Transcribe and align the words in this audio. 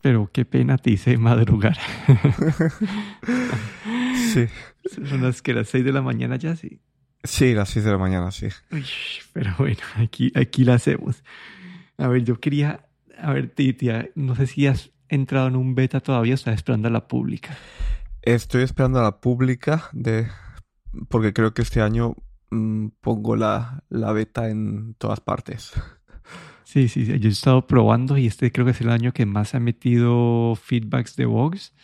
pero 0.00 0.30
qué 0.32 0.44
pena 0.44 0.78
te 0.78 0.92
hice 0.92 1.16
madrugar. 1.18 1.78
sí. 4.32 4.46
Son 5.08 5.22
las 5.22 5.42
que 5.42 5.54
las 5.54 5.68
6 5.68 5.84
de 5.84 5.92
la 5.92 6.02
mañana 6.02 6.36
ya, 6.36 6.56
sí. 6.56 6.80
Sí, 7.22 7.54
las 7.54 7.68
6 7.70 7.84
de 7.84 7.90
la 7.90 7.98
mañana, 7.98 8.30
sí. 8.30 8.48
Uy, 8.70 8.86
pero 9.32 9.54
bueno, 9.58 9.80
aquí, 9.96 10.32
aquí 10.34 10.64
la 10.64 10.74
hacemos. 10.74 11.22
A 11.98 12.08
ver, 12.08 12.24
yo 12.24 12.40
quería, 12.40 12.86
a 13.18 13.32
ver, 13.32 13.50
Titia, 13.50 14.08
no 14.14 14.34
sé 14.34 14.46
si 14.46 14.66
has 14.66 14.90
entrado 15.08 15.48
en 15.48 15.56
un 15.56 15.74
beta 15.74 16.00
todavía 16.00 16.32
o 16.32 16.36
estás 16.36 16.54
esperando 16.54 16.88
a 16.88 16.90
la 16.90 17.08
pública. 17.08 17.56
Estoy 18.22 18.62
esperando 18.62 19.00
a 19.00 19.02
la 19.02 19.20
pública 19.20 19.90
de 19.92 20.28
porque 21.08 21.32
creo 21.32 21.54
que 21.54 21.62
este 21.62 21.80
año 21.80 22.16
mm, 22.50 22.88
pongo 23.00 23.36
la, 23.36 23.84
la 23.88 24.12
beta 24.12 24.48
en 24.48 24.94
todas 24.94 25.20
partes. 25.20 25.72
Sí, 26.70 26.86
sí, 26.86 27.04
yo 27.04 27.28
he 27.28 27.32
estado 27.32 27.66
probando 27.66 28.16
y 28.16 28.28
este 28.28 28.52
creo 28.52 28.64
que 28.64 28.70
es 28.70 28.80
el 28.80 28.90
año 28.90 29.12
que 29.12 29.26
más 29.26 29.56
ha 29.56 29.58
metido 29.58 30.54
feedbacks 30.54 31.16
de 31.16 31.26
bugs, 31.26 31.74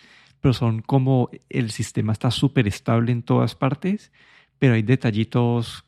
pero 0.41 0.55
son 0.55 0.81
como 0.81 1.29
el 1.49 1.73
sistema 1.73 2.13
está 2.13 2.31
súper 2.31 2.69
estable 2.69 3.11
en 3.11 3.25
todas 3.25 3.57
partes, 3.57 4.13
pero 4.61 4.75
hay 4.75 4.83
detallitos, 4.83 5.85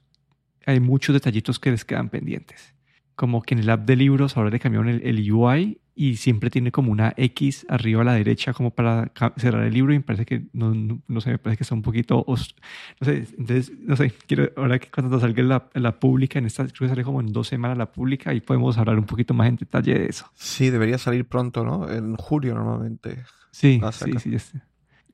hay 0.67 0.81
muchos 0.81 1.15
detallitos 1.15 1.61
que 1.61 1.71
les 1.71 1.85
quedan 1.85 2.09
pendientes. 2.09 2.75
Como 3.15 3.41
que 3.43 3.55
en 3.55 3.61
el 3.61 3.71
app 3.71 3.87
de 3.87 3.95
libros 3.95 4.37
ahora 4.37 4.51
le 4.51 4.59
cambiaron 4.59 4.89
el, 4.89 5.07
el 5.07 5.33
UI 5.33 5.81
y 5.99 6.15
siempre 6.15 6.49
tiene 6.49 6.71
como 6.71 6.93
una 6.93 7.13
X 7.17 7.67
arriba 7.69 8.03
a 8.03 8.05
la 8.05 8.13
derecha 8.13 8.53
como 8.53 8.71
para 8.71 9.11
cerrar 9.37 9.65
el 9.65 9.75
libro 9.75 9.93
y 9.93 9.97
me 9.97 10.05
parece 10.05 10.25
que 10.25 10.45
no, 10.53 10.73
no, 11.09 11.21
sé, 11.21 11.31
me 11.31 11.39
parece 11.39 11.59
que 11.59 11.65
está 11.65 11.75
un 11.75 11.83
poquito 11.83 12.25
no 12.29 12.37
sé, 12.37 13.27
entonces 13.37 13.73
no 13.81 13.97
sé, 13.97 14.13
quiero 14.29 14.49
ahora 14.57 14.79
que 14.79 14.93
cuando 14.93 15.19
salga 15.19 15.43
la, 15.43 15.69
la 15.75 15.99
pública 15.99 16.39
en 16.39 16.47
esta 16.47 16.63
creo 16.69 16.87
que 16.87 16.89
sale 16.89 17.03
como 17.03 17.21
en 17.21 17.33
dos 17.33 17.49
semanas 17.49 17.77
la 17.77 17.91
pública 17.91 18.33
y 18.33 18.41
podemos 18.41 18.79
hablar 18.79 18.97
un 18.97 19.07
poquito 19.07 19.35
más 19.35 19.49
en 19.49 19.57
detalle 19.57 19.99
de 19.99 20.07
eso. 20.07 20.31
Sí, 20.35 20.71
debería 20.71 20.99
salir 20.99 21.25
pronto, 21.25 21.65
¿no? 21.65 21.91
En 21.91 22.15
julio 22.15 22.55
normalmente. 22.55 23.25
Sí, 23.51 23.81
sí, 23.91 24.13
sí, 24.21 24.39
sí. 24.39 24.59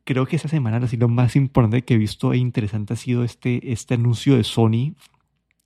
Creo 0.04 0.26
que 0.26 0.36
esta 0.36 0.48
semana 0.48 0.86
lo 0.98 1.08
más 1.08 1.34
importante 1.34 1.80
que 1.80 1.94
he 1.94 1.98
visto 1.98 2.34
e 2.34 2.36
interesante 2.36 2.92
ha 2.92 2.96
sido 2.96 3.24
este, 3.24 3.72
este 3.72 3.94
anuncio 3.94 4.36
de 4.36 4.44
Sony 4.44 4.92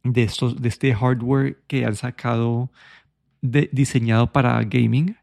de, 0.05 0.22
estos, 0.22 0.62
de 0.62 0.69
este 0.69 0.94
hardware 0.94 1.58
que 1.66 1.84
han 1.84 1.97
sacado 1.97 2.70
diseñado 3.41 4.33
para 4.33 4.62
gaming. 4.64 5.17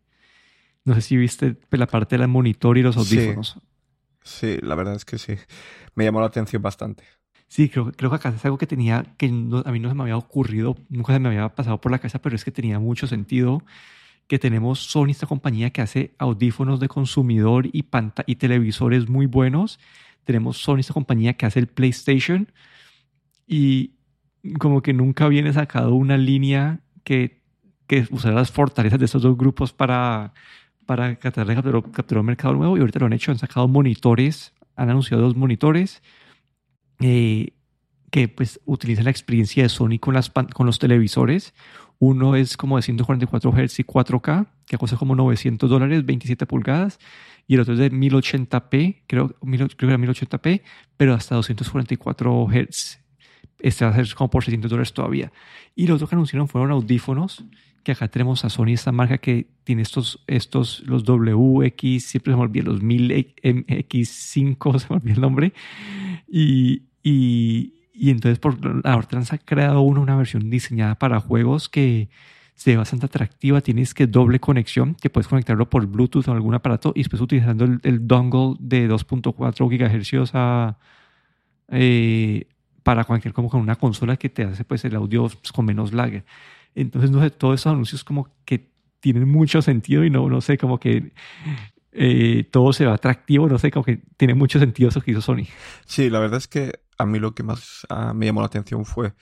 No 0.84 0.94
sé 0.96 1.02
si 1.02 1.18
viste 1.18 1.58
la 1.72 1.88
parte 1.88 2.18
del 2.18 2.28
monitor 2.28 2.78
y 2.78 2.84
los 2.84 2.98
audífonos. 2.98 3.60
Sí, 4.24 4.58
la 4.62 4.76
verdad 4.76 4.96
es 4.96 5.06
que 5.06 5.18
sí. 5.18 5.36
Me 5.96 6.04
llamó 6.04 6.20
la 6.20 6.28
atención 6.28 6.62
bastante. 6.62 7.04
Sí, 7.48 7.70
creo, 7.70 7.92
creo 7.92 8.10
que 8.10 8.16
acá 8.16 8.30
es 8.30 8.44
algo 8.44 8.58
que 8.58 8.68
tenía, 8.68 9.06
que 9.18 9.28
a 9.28 9.72
mí 9.72 9.80
no 9.80 9.90
se 9.90 9.96
me 9.96 10.02
había 10.04 10.18
ocurrido, 10.18 10.76
nunca 10.90 11.14
se 11.14 11.20
me 11.20 11.30
había 11.30 11.50
pasado 11.50 11.80
por 11.80 11.92
la 11.92 12.00
cabeza, 12.00 12.20
pero 12.20 12.36
es 12.36 12.44
que 12.44 12.52
tenía 12.52 12.80
mucho 12.80 13.08
sentido 13.08 13.64
que 14.28 14.40
tenemos 14.40 14.80
Sony, 14.80 15.10
esta 15.10 15.28
compañía 15.28 15.70
que 15.70 15.82
hace 15.82 16.16
audífonos 16.18 16.80
de 16.80 16.88
consumidor 16.88 17.68
y, 17.68 17.86
y 18.26 18.36
televisores 18.36 19.08
muy 19.08 19.28
buenos. 19.28 19.80
Tenemos 20.24 20.58
Sony, 20.58 20.80
esta 20.80 20.94
compañía 20.94 21.34
que 21.34 21.46
hace 21.46 21.60
el 21.60 21.68
PlayStation 21.68 22.52
y 23.48 23.92
como 24.60 24.82
que 24.82 24.94
nunca 24.94 25.28
viene 25.28 25.54
sacado 25.54 25.94
una 25.94 26.18
línea 26.18 26.80
que 27.04 27.44
que 27.88 28.08
usar 28.12 28.34
las 28.34 28.52
fortalezas 28.52 29.00
de 29.00 29.06
estos 29.06 29.22
dos 29.22 29.38
grupos 29.38 29.74
para, 29.74 30.34
para 30.86 31.16
tratar 31.16 31.48
de 31.48 31.56
capturar, 31.92 32.20
un 32.20 32.26
mercado 32.26 32.54
nuevo 32.54 32.78
y 32.78 32.80
ahorita 32.80 33.00
lo 33.00 33.06
han 33.06 33.14
hecho, 33.14 33.32
han 33.32 33.38
sacado 33.38 33.68
monitores, 33.68 34.54
han 34.76 34.90
anunciado 34.90 35.24
dos 35.24 35.36
monitores 35.36 36.02
eh, 37.00 37.54
que 38.12 38.28
pues 38.28 38.60
utilizan 38.66 39.06
la 39.06 39.12
experiencia 39.12 39.64
de 39.64 39.70
Sony 39.70 40.00
con, 40.00 40.14
las, 40.14 40.30
con 40.30 40.66
los 40.66 40.80
televisores. 40.80 41.54
Uno 42.00 42.36
es 42.36 42.58
como 42.58 42.76
de 42.78 42.82
144 42.82 43.52
Hz 43.52 43.80
y 43.80 43.84
4K, 43.84 44.48
que 44.66 44.78
cuesta 44.78 44.98
como 44.98 45.16
900 45.16 45.70
dólares, 45.70 46.06
27 46.06 46.46
pulgadas, 46.46 47.00
y 47.48 47.56
el 47.56 47.62
otro 47.62 47.74
es 47.74 47.80
de 47.80 47.92
1080p, 47.92 49.04
creo, 49.08 49.30
creo 49.30 49.68
que 49.68 49.86
era 49.86 49.98
1080p, 49.98 50.62
pero 50.98 51.14
hasta 51.14 51.36
244 51.36 52.48
Hz. 52.48 53.05
Este 53.66 53.84
va 53.84 53.92
a 53.92 53.96
ser 53.96 54.14
como 54.14 54.30
por 54.30 54.44
600 54.44 54.70
dólares 54.70 54.94
todavía. 54.94 55.32
Y 55.76 55.88
lo 55.88 55.96
otro 55.96 56.08
que 56.08 56.14
anunciaron 56.14 56.48
fueron 56.48 56.72
audífonos 56.72 57.44
que 57.86 57.92
acá 57.92 58.08
tenemos 58.08 58.44
a 58.44 58.50
Sony, 58.50 58.70
esta 58.70 58.92
marca 58.92 59.20
que 59.20 59.48
tiene 59.64 59.84
estos, 59.84 60.24
estos 60.26 60.84
los 60.88 61.04
WX, 61.04 62.04
siempre 62.04 62.34
se 62.34 62.38
me 62.38 62.42
olvida, 62.42 62.64
los 62.64 62.82
1000X5, 62.82 64.80
se 64.80 64.88
me 64.90 64.96
olvida 64.96 65.14
el 65.14 65.22
nombre. 65.22 65.54
Y, 66.28 66.82
y, 67.04 67.72
entonces 68.10 68.40
por 68.40 68.58
ahorita 68.84 69.18
han 69.18 69.26
creado 69.46 69.82
uno, 69.82 70.02
una 70.02 70.16
versión 70.16 70.50
diseñada 70.50 70.96
para 70.96 71.20
juegos 71.20 71.70
que 71.70 72.10
se 72.56 72.72
ve 72.72 72.78
bastante 72.78 73.06
atractiva. 73.06 73.62
Tienes 73.62 73.94
que 73.94 74.08
doble 74.08 74.40
conexión, 74.40 74.96
que 74.96 75.12
puedes 75.12 75.28
conectarlo 75.28 75.70
por 75.70 75.86
Bluetooth 75.86 76.28
o 76.28 76.32
algún 76.32 76.56
aparato 76.56 76.92
y 76.96 77.02
después 77.02 77.22
utilizando 77.22 77.66
el, 77.66 78.08
dongle 78.08 78.56
de 78.60 78.90
2.4 78.90 79.70
GHz 79.70 80.32
a, 80.34 80.80
eh, 81.70 82.48
para 82.86 83.04
cualquier, 83.04 83.34
como 83.34 83.50
con 83.50 83.62
una 83.62 83.78
consola 83.78 84.16
que 84.16 84.30
te 84.30 84.44
hace 84.44 84.64
pues 84.64 84.86
el 84.86 84.96
audio 84.96 85.28
pues, 85.28 85.52
con 85.52 85.66
menos 85.66 85.92
lag. 85.92 86.24
Entonces, 86.76 87.10
no 87.10 87.20
sé, 87.20 87.32
todos 87.32 87.60
esos 87.60 87.72
anuncios 87.72 88.04
como 88.04 88.30
que 88.46 88.70
tienen 89.00 89.28
mucho 89.28 89.64
sentido 89.64 90.06
y 90.06 90.12
no, 90.12 90.30
no 90.30 90.40
sé, 90.40 90.60
como 90.60 90.80
que 90.80 91.12
eh, 91.94 92.48
todo 92.52 92.74
se 92.74 92.86
va 92.86 92.94
atractivo, 92.94 93.50
no 93.50 93.58
sé, 93.58 93.72
como 93.72 93.84
que 93.84 94.04
tiene 94.18 94.36
mucho 94.36 94.60
sentido 94.60 94.90
eso 94.90 95.02
que 95.02 95.10
hizo 95.10 95.22
Sony. 95.22 95.48
Sí, 95.86 96.12
la 96.12 96.20
verdad 96.20 96.38
es 96.38 96.48
que 96.48 96.80
a 97.00 97.08
mí 97.08 97.18
lo 97.18 97.34
que 97.34 97.42
más 97.42 97.88
ah, 97.90 98.14
me 98.14 98.28
llamó 98.28 98.42
la 98.42 98.48
atención 98.48 98.86
fue 98.86 99.16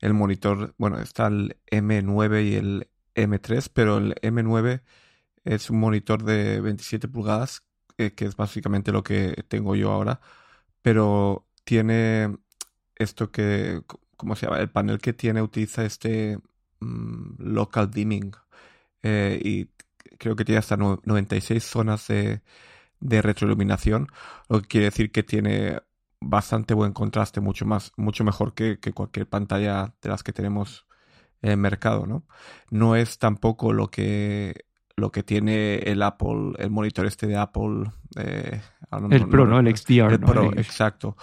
el 0.00 0.12
monitor, 0.12 0.74
bueno, 0.76 0.98
está 0.98 1.28
el 1.28 1.56
M9 1.70 2.46
y 2.46 2.54
el 2.56 2.88
M3, 3.14 3.70
pero 3.72 3.96
el 3.96 4.16
M9 4.16 4.82
es 5.44 5.70
un 5.70 5.80
monitor 5.80 6.24
de 6.24 6.60
27 6.60 7.08
pulgadas, 7.08 7.62
eh, 7.96 8.10
que 8.10 8.26
es 8.26 8.36
básicamente 8.36 8.92
lo 8.92 9.02
que 9.02 9.44
tengo 9.48 9.74
yo 9.76 9.92
ahora, 9.92 10.20
pero 10.82 11.46
tiene 11.64 12.36
esto 12.98 13.30
que, 13.30 13.82
¿cómo 14.16 14.36
se 14.36 14.46
llama? 14.46 14.58
El 14.60 14.70
panel 14.70 14.98
que 14.98 15.12
tiene 15.12 15.42
utiliza 15.42 15.84
este 15.84 16.38
Mm, 16.80 17.34
local 17.38 17.90
dimming 17.90 18.32
eh, 19.02 19.40
y 19.42 19.68
creo 20.16 20.36
que 20.36 20.44
tiene 20.44 20.60
hasta 20.60 20.76
96 20.76 21.64
zonas 21.64 22.06
de, 22.08 22.40
retroiluminación, 23.00 24.08
lo 24.48 24.62
que 24.62 24.68
quiere 24.68 24.84
decir 24.86 25.10
que 25.10 25.22
tiene 25.24 25.80
bastante 26.20 26.74
buen 26.74 26.92
contraste, 26.92 27.40
mucho 27.40 27.64
más, 27.66 27.92
mucho 27.96 28.24
mejor 28.24 28.54
que, 28.54 28.78
cualquier 28.94 29.28
pantalla 29.28 29.94
de 30.02 30.08
las 30.08 30.22
que 30.22 30.32
tenemos 30.32 30.86
en 31.42 31.50
el 31.50 31.56
mercado, 31.56 32.06
¿no? 32.06 32.24
No 32.70 32.96
es 32.96 33.18
tampoco 33.18 33.72
lo 33.72 33.90
que 33.90 34.64
lo 34.96 35.12
que 35.12 35.22
tiene 35.22 35.76
el 35.76 36.02
Apple, 36.02 36.54
el 36.58 36.70
monitor 36.70 37.06
este 37.06 37.28
de 37.28 37.36
Apple. 37.36 37.92
Eh, 38.16 38.60
el 39.10 39.28
Pro, 39.28 39.46
¿no? 39.46 39.60
El 39.60 39.76
XDR. 39.76 40.12
El 40.12 40.20
Pro, 40.20 40.52
exacto. 40.56 41.16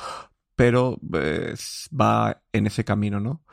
Pero 0.56 1.00
eh, 1.14 1.56
va 1.92 2.42
en 2.54 2.68
ese 2.68 2.86
camino, 2.86 3.20
¿no? 3.20 3.44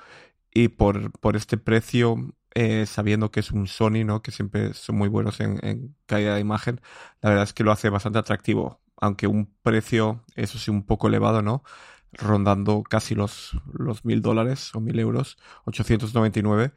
y 0.55 0.69
por, 0.69 1.13
por 1.21 1.37
este 1.37 1.57
precio, 1.57 2.35
eh, 2.55 2.87
sabiendo 2.87 3.31
que 3.31 3.41
es 3.41 3.53
un 3.53 3.67
Sony, 3.67 4.05
¿no? 4.05 4.23
Que 4.23 4.31
siempre 4.33 4.75
son 4.75 4.97
muy 4.97 5.09
buenos 5.09 5.41
en, 5.41 5.97
calidad 6.07 6.35
de 6.35 6.41
imagen, 6.41 6.81
la 7.23 7.31
verdad 7.31 7.45
es 7.45 7.53
que 7.55 7.65
lo 7.65 7.73
hace 7.73 7.89
bastante 7.91 8.19
atractivo, 8.19 8.81
aunque 9.01 9.27
un 9.27 9.47
precio, 9.63 10.25
eso 10.37 10.59
sí, 10.59 10.71
un 10.71 10.85
poco 10.87 11.09
elevado, 11.09 11.43
¿no? 11.43 11.65
Rondando 12.13 12.83
casi 12.83 13.15
los, 13.15 13.57
los 13.73 14.05
mil 14.05 14.23
dólares 14.23 14.75
o 14.75 14.81
mil 14.81 14.99
euros, 14.99 15.39
899. 15.65 16.73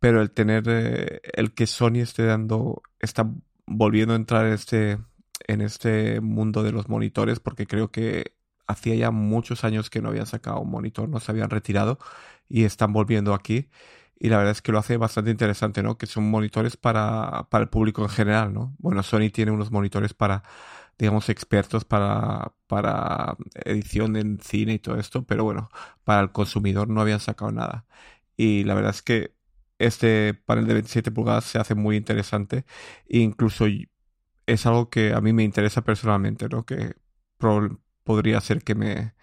Pero 0.00 0.20
el 0.20 0.32
tener, 0.32 0.64
eh, 0.66 1.20
el 1.34 1.54
que 1.54 1.66
Sony 1.66 1.98
esté 2.00 2.24
dando, 2.24 2.82
está 2.98 3.30
volviendo 3.66 4.14
a 4.14 4.16
entrar 4.16 4.46
en 4.46 4.52
este, 4.54 4.98
en 5.46 5.60
este 5.60 6.20
mundo 6.20 6.62
de 6.62 6.72
los 6.72 6.88
monitores, 6.88 7.40
porque 7.40 7.66
creo 7.66 7.90
que 7.92 8.34
hacía 8.66 8.94
ya 8.94 9.10
muchos 9.10 9.64
años 9.64 9.90
que 9.90 10.00
no 10.02 10.08
habían 10.10 10.26
sacado 10.26 10.60
un 10.60 10.70
monitor, 10.70 11.08
no 11.08 11.20
se 11.20 11.32
habían 11.32 11.50
retirado 11.50 11.98
y 12.48 12.64
están 12.64 12.92
volviendo 12.92 13.34
aquí. 13.34 13.68
Y 14.18 14.28
la 14.28 14.36
verdad 14.38 14.52
es 14.52 14.62
que 14.62 14.72
lo 14.72 14.78
hace 14.78 14.96
bastante 14.98 15.30
interesante, 15.32 15.82
¿no? 15.82 15.98
Que 15.98 16.06
son 16.06 16.30
monitores 16.30 16.76
para, 16.76 17.48
para 17.50 17.64
el 17.64 17.70
público 17.70 18.02
en 18.02 18.08
general, 18.08 18.52
¿no? 18.54 18.74
Bueno, 18.78 19.02
Sony 19.02 19.30
tiene 19.32 19.50
unos 19.50 19.72
monitores 19.72 20.14
para, 20.14 20.44
digamos, 20.98 21.28
expertos 21.28 21.84
para, 21.84 22.54
para 22.68 23.36
edición 23.64 24.16
en 24.16 24.38
cine 24.40 24.74
y 24.74 24.78
todo 24.78 24.96
esto, 24.98 25.24
pero 25.24 25.44
bueno, 25.44 25.70
para 26.04 26.20
el 26.20 26.32
consumidor 26.32 26.88
no 26.88 27.00
habían 27.00 27.20
sacado 27.20 27.50
nada. 27.52 27.86
Y 28.36 28.64
la 28.64 28.74
verdad 28.74 28.90
es 28.92 29.02
que 29.02 29.34
este 29.78 30.34
panel 30.34 30.66
de 30.66 30.74
27 30.74 31.10
pulgadas 31.12 31.44
se 31.44 31.58
hace 31.58 31.74
muy 31.74 31.96
interesante 31.96 32.64
e 33.08 33.18
incluso 33.18 33.66
es 34.46 34.66
algo 34.66 34.90
que 34.90 35.12
a 35.14 35.20
mí 35.20 35.32
me 35.32 35.44
interesa 35.44 35.82
personalmente, 35.82 36.48
¿no? 36.48 36.64
Que 36.66 36.94
podría 38.04 38.40
ser 38.40 38.62
que 38.62 38.74
me 38.74 39.14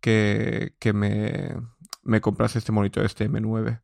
que, 0.00 0.74
que 0.78 0.92
me 0.92 1.56
me 2.04 2.20
comprase 2.20 2.58
este 2.58 2.72
monitor, 2.72 3.04
este 3.04 3.28
M9. 3.28 3.80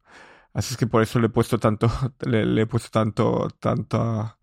Así 0.53 0.75
es 0.75 0.79
que 0.79 0.87
por 0.87 1.03
eso 1.03 1.19
le 1.19 1.27
he 1.27 1.31
puesto 1.31 1.59
tanto, 1.59 1.89
le, 2.27 2.61
he 2.61 2.67
puesto 2.67 2.91
tanto, 2.91 3.49
tanto, 3.59 4.37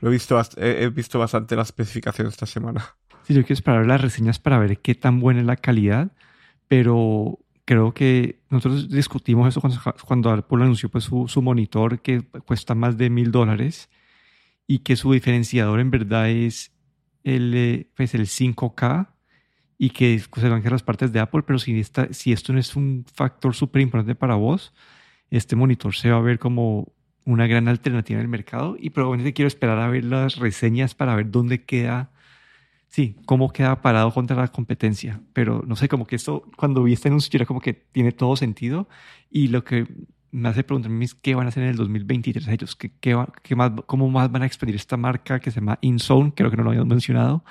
lo 0.00 0.08
he 0.08 0.12
visto, 0.12 0.40
he, 0.56 0.88
visto 0.88 1.18
bastante 1.18 1.56
la 1.56 1.62
especificación 1.62 2.28
esta 2.28 2.46
semana. 2.46 2.96
Sí, 3.24 3.34
yo 3.34 3.42
quiero 3.42 3.54
esperar 3.54 3.86
las 3.86 4.00
reseñas 4.00 4.38
para 4.38 4.58
ver 4.58 4.78
qué 4.80 4.94
tan 4.94 5.20
buena 5.20 5.40
es 5.40 5.46
la 5.46 5.56
calidad, 5.56 6.12
pero 6.68 7.40
creo 7.64 7.92
que 7.92 8.40
nosotros 8.50 8.88
discutimos 8.88 9.48
eso 9.48 9.60
cuando, 9.60 9.80
cuando 10.06 10.30
Apple 10.30 10.62
anunció 10.62 10.88
pues, 10.88 11.04
su, 11.04 11.26
su, 11.26 11.42
monitor 11.42 12.00
que 12.00 12.22
cuesta 12.22 12.76
más 12.76 12.96
de 12.96 13.10
mil 13.10 13.32
dólares 13.32 13.90
y 14.68 14.80
que 14.80 14.94
su 14.94 15.12
diferenciador 15.12 15.80
en 15.80 15.90
verdad 15.90 16.30
es 16.30 16.72
el, 17.24 17.52
eh, 17.54 17.90
pues 17.96 18.14
el 18.14 18.26
5K 18.26 19.15
y 19.78 19.90
que 19.90 20.18
se 20.18 20.46
a 20.46 20.70
las 20.70 20.82
partes 20.82 21.12
de 21.12 21.20
Apple, 21.20 21.42
pero 21.42 21.58
si, 21.58 21.78
esta, 21.78 22.12
si 22.12 22.32
esto 22.32 22.52
no 22.52 22.58
es 22.58 22.76
un 22.76 23.04
factor 23.12 23.54
súper 23.54 23.82
importante 23.82 24.14
para 24.14 24.34
vos, 24.34 24.72
este 25.30 25.56
monitor 25.56 25.94
se 25.94 26.10
va 26.10 26.18
a 26.18 26.22
ver 26.22 26.38
como 26.38 26.92
una 27.24 27.46
gran 27.46 27.68
alternativa 27.68 28.18
en 28.18 28.22
el 28.22 28.28
mercado 28.28 28.76
y 28.78 28.90
probablemente 28.90 29.34
quiero 29.34 29.48
esperar 29.48 29.78
a 29.78 29.88
ver 29.88 30.04
las 30.04 30.36
reseñas 30.36 30.94
para 30.94 31.14
ver 31.14 31.30
dónde 31.30 31.64
queda, 31.64 32.10
sí, 32.88 33.16
cómo 33.26 33.52
queda 33.52 33.82
parado 33.82 34.14
contra 34.14 34.36
la 34.36 34.48
competencia. 34.48 35.20
Pero 35.32 35.62
no 35.66 35.76
sé, 35.76 35.88
como 35.88 36.06
que 36.06 36.16
esto, 36.16 36.44
cuando 36.56 36.82
vi 36.84 36.92
este 36.92 37.08
anuncio, 37.08 37.30
era 37.36 37.44
como 37.44 37.60
que 37.60 37.74
tiene 37.74 38.12
todo 38.12 38.36
sentido 38.36 38.88
y 39.30 39.48
lo 39.48 39.64
que 39.64 39.86
me 40.30 40.48
hace 40.48 40.64
preguntarme 40.64 41.04
es 41.04 41.14
qué 41.14 41.34
van 41.34 41.46
a 41.46 41.48
hacer 41.48 41.64
en 41.64 41.70
el 41.70 41.76
2023 41.76 42.46
ellos, 42.48 42.76
¿Qué, 42.76 42.92
qué, 43.00 43.16
qué 43.42 43.56
más, 43.56 43.72
cómo 43.86 44.08
más 44.08 44.30
van 44.30 44.42
a 44.42 44.46
expandir 44.46 44.76
esta 44.76 44.96
marca 44.96 45.40
que 45.40 45.50
se 45.50 45.60
llama 45.60 45.78
InZone, 45.80 46.32
creo 46.34 46.50
que 46.50 46.56
no 46.56 46.62
lo 46.62 46.70
habíamos 46.70 46.88
mencionado, 46.88 47.44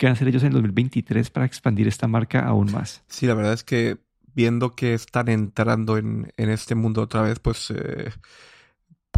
qué 0.00 0.06
van 0.06 0.12
a 0.12 0.14
hacer 0.14 0.28
ellos 0.28 0.42
en 0.44 0.54
el 0.54 0.62
2023 0.62 1.28
para 1.28 1.44
expandir 1.44 1.86
esta 1.86 2.08
marca 2.08 2.40
aún 2.40 2.72
más. 2.72 3.04
Sí, 3.06 3.26
la 3.26 3.34
verdad 3.34 3.52
es 3.52 3.64
que 3.64 3.98
viendo 4.34 4.70
que 4.70 4.94
están 4.94 5.28
entrando 5.28 5.98
en, 5.98 6.32
en 6.38 6.48
este 6.48 6.74
mundo 6.74 7.02
otra 7.02 7.20
vez, 7.20 7.38
pues 7.38 7.70
eh, 7.70 8.10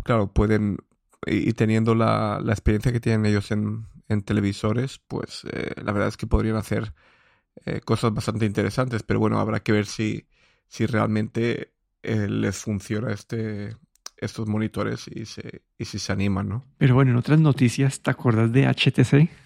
claro, 0.03 0.33
pueden, 0.33 0.79
y 1.25 1.53
teniendo 1.53 1.95
la, 1.95 2.41
la 2.43 2.53
experiencia 2.53 2.91
que 2.91 2.99
tienen 2.99 3.27
ellos 3.27 3.53
en, 3.53 3.87
en 4.09 4.23
televisores, 4.23 5.01
pues 5.07 5.47
eh, 5.53 5.71
la 5.81 5.93
verdad 5.93 6.09
es 6.09 6.17
que 6.17 6.27
podrían 6.27 6.57
hacer 6.57 6.93
eh, 7.65 7.81
cosas 7.81 8.13
bastante 8.13 8.45
interesantes, 8.45 9.05
pero 9.05 9.21
bueno, 9.21 9.39
habrá 9.39 9.61
que 9.61 9.71
ver 9.71 9.87
si, 9.87 10.27
si 10.67 10.87
realmente 10.87 11.75
eh, 12.03 12.27
les 12.29 12.57
funciona 12.57 13.13
este, 13.13 13.77
estos 14.17 14.49
monitores 14.49 15.07
y, 15.07 15.27
se, 15.27 15.63
y 15.79 15.85
si 15.85 16.01
se 16.01 16.13
animan, 16.13 16.49
¿no? 16.49 16.65
Pero 16.79 16.97
bueno, 16.97 17.13
en 17.13 17.19
otras 17.19 17.39
noticias, 17.39 18.01
¿te 18.01 18.11
acuerdas 18.11 18.51
de 18.51 18.67
HTC? 18.67 19.42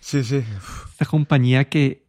Sí, 0.00 0.24
sí. 0.24 0.42
Esta 0.92 1.04
compañía 1.04 1.68
que, 1.68 2.06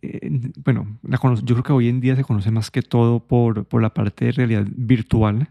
bueno, 0.63 0.97
la 1.03 1.19
yo 1.43 1.55
creo 1.55 1.63
que 1.63 1.73
hoy 1.73 1.89
en 1.89 1.99
día 1.99 2.15
se 2.15 2.23
conoce 2.23 2.49
más 2.49 2.71
que 2.71 2.81
todo 2.81 3.27
por, 3.27 3.65
por 3.65 3.81
la 3.81 3.93
parte 3.93 4.25
de 4.25 4.31
realidad 4.31 4.65
virtual 4.75 5.49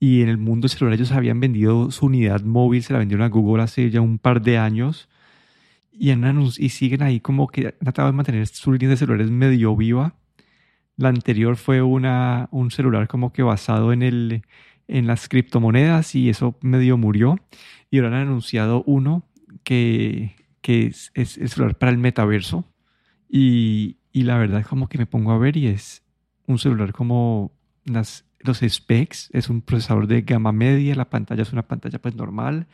y 0.00 0.22
en 0.22 0.28
el 0.28 0.38
mundo 0.38 0.68
celular 0.68 0.94
ellos 0.94 1.12
habían 1.12 1.40
vendido 1.40 1.90
su 1.90 2.06
unidad 2.06 2.42
móvil, 2.42 2.82
se 2.82 2.92
la 2.92 3.00
vendieron 3.00 3.24
a 3.24 3.28
Google 3.28 3.62
hace 3.62 3.90
ya 3.90 4.00
un 4.00 4.18
par 4.18 4.42
de 4.42 4.58
años 4.58 5.08
y, 5.92 6.12
y 6.12 6.68
siguen 6.70 7.02
ahí 7.02 7.20
como 7.20 7.48
que 7.48 7.68
han 7.68 7.78
tratado 7.80 8.08
de 8.08 8.16
mantener 8.16 8.46
su 8.46 8.72
línea 8.72 8.90
de 8.90 8.96
celulares 8.96 9.30
medio 9.30 9.76
viva. 9.76 10.14
La 10.96 11.08
anterior 11.08 11.56
fue 11.56 11.82
una, 11.82 12.48
un 12.52 12.70
celular 12.70 13.08
como 13.08 13.32
que 13.32 13.42
basado 13.42 13.92
en, 13.92 14.02
el, 14.02 14.42
en 14.88 15.06
las 15.06 15.28
criptomonedas 15.28 16.14
y 16.14 16.28
eso 16.28 16.56
medio 16.62 16.96
murió. 16.96 17.36
Y 17.90 17.98
ahora 17.98 18.20
han 18.20 18.28
anunciado 18.28 18.82
uno 18.86 19.24
que, 19.64 20.34
que 20.68 20.84
es, 20.88 21.10
es 21.14 21.38
el 21.38 21.48
celular 21.48 21.78
para 21.78 21.90
el 21.90 21.96
metaverso. 21.96 22.62
Y, 23.26 23.96
y 24.12 24.24
la 24.24 24.36
verdad 24.36 24.66
como 24.66 24.86
que 24.90 24.98
me 24.98 25.06
pongo 25.06 25.32
a 25.32 25.38
ver 25.38 25.56
y 25.56 25.66
es 25.66 26.02
un 26.46 26.58
celular 26.58 26.92
como 26.92 27.52
las 27.86 28.26
los 28.40 28.58
specs, 28.58 29.30
es 29.32 29.48
un 29.48 29.62
procesador 29.62 30.06
de 30.06 30.20
gama 30.20 30.52
media, 30.52 30.94
la 30.94 31.08
pantalla 31.08 31.42
es 31.42 31.54
una 31.54 31.66
pantalla 31.66 31.98
pues 32.00 32.14
normal 32.16 32.66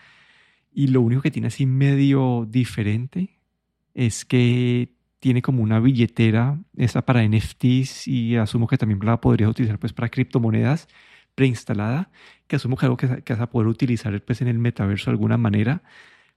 y 0.72 0.88
lo 0.88 1.02
único 1.02 1.22
que 1.22 1.30
tiene 1.30 1.46
así 1.48 1.66
medio 1.66 2.48
diferente 2.50 3.38
es 3.94 4.24
que 4.24 4.92
tiene 5.20 5.40
como 5.40 5.62
una 5.62 5.78
billetera 5.78 6.58
esa 6.76 7.06
para 7.06 7.22
NFTs 7.22 8.08
y 8.08 8.34
asumo 8.36 8.66
que 8.66 8.76
también 8.76 8.98
la 9.04 9.20
podrías 9.20 9.50
utilizar 9.50 9.78
pues 9.78 9.92
para 9.92 10.08
criptomonedas 10.08 10.88
preinstalada, 11.36 12.10
que 12.48 12.56
asumo 12.56 12.76
que 12.76 12.86
algo 12.86 12.96
que, 12.96 13.06
vas 13.06 13.40
a 13.40 13.50
poder 13.50 13.68
utilizar 13.68 14.20
pues 14.24 14.42
en 14.42 14.48
el 14.48 14.58
metaverso 14.58 15.06
de 15.06 15.12
alguna 15.12 15.38
manera, 15.38 15.82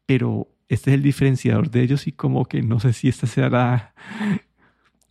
pero 0.05 0.47
este 0.69 0.91
es 0.91 0.95
el 0.95 1.03
diferenciador 1.03 1.69
de 1.69 1.81
ellos 1.81 2.07
y 2.07 2.11
como 2.11 2.45
que 2.45 2.61
no 2.61 2.79
sé 2.79 2.93
si 2.93 3.07
esta 3.09 3.27
sea 3.27 3.49
la... 3.49 3.93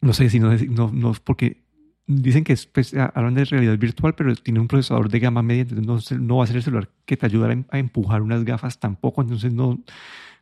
No 0.01 0.13
sé 0.13 0.29
si 0.31 0.39
no, 0.39 0.55
no, 0.55 0.91
no 0.93 1.15
porque 1.25 1.67
dicen 2.07 2.45
que 2.45 2.53
es, 2.53 2.67
pues, 2.67 2.95
hablan 2.95 3.35
de 3.35 3.45
realidad 3.45 3.79
virtual, 3.79 4.15
pero 4.15 4.35
tiene 4.37 4.61
un 4.61 4.69
procesador 4.69 5.09
de 5.09 5.19
gama 5.19 5.43
media, 5.43 5.63
entonces 5.63 6.19
no, 6.21 6.37
va 6.37 6.45
a 6.45 6.47
ser 6.47 6.57
el 6.57 6.63
celular 6.63 6.89
que 7.05 7.17
te 7.17 7.27
ayudará 7.27 7.57
a, 7.71 7.79
empujar 7.79 8.23
unas 8.23 8.45
gafas 8.45 8.79
tampoco, 8.79 9.23
entonces 9.23 9.53
no, 9.53 9.81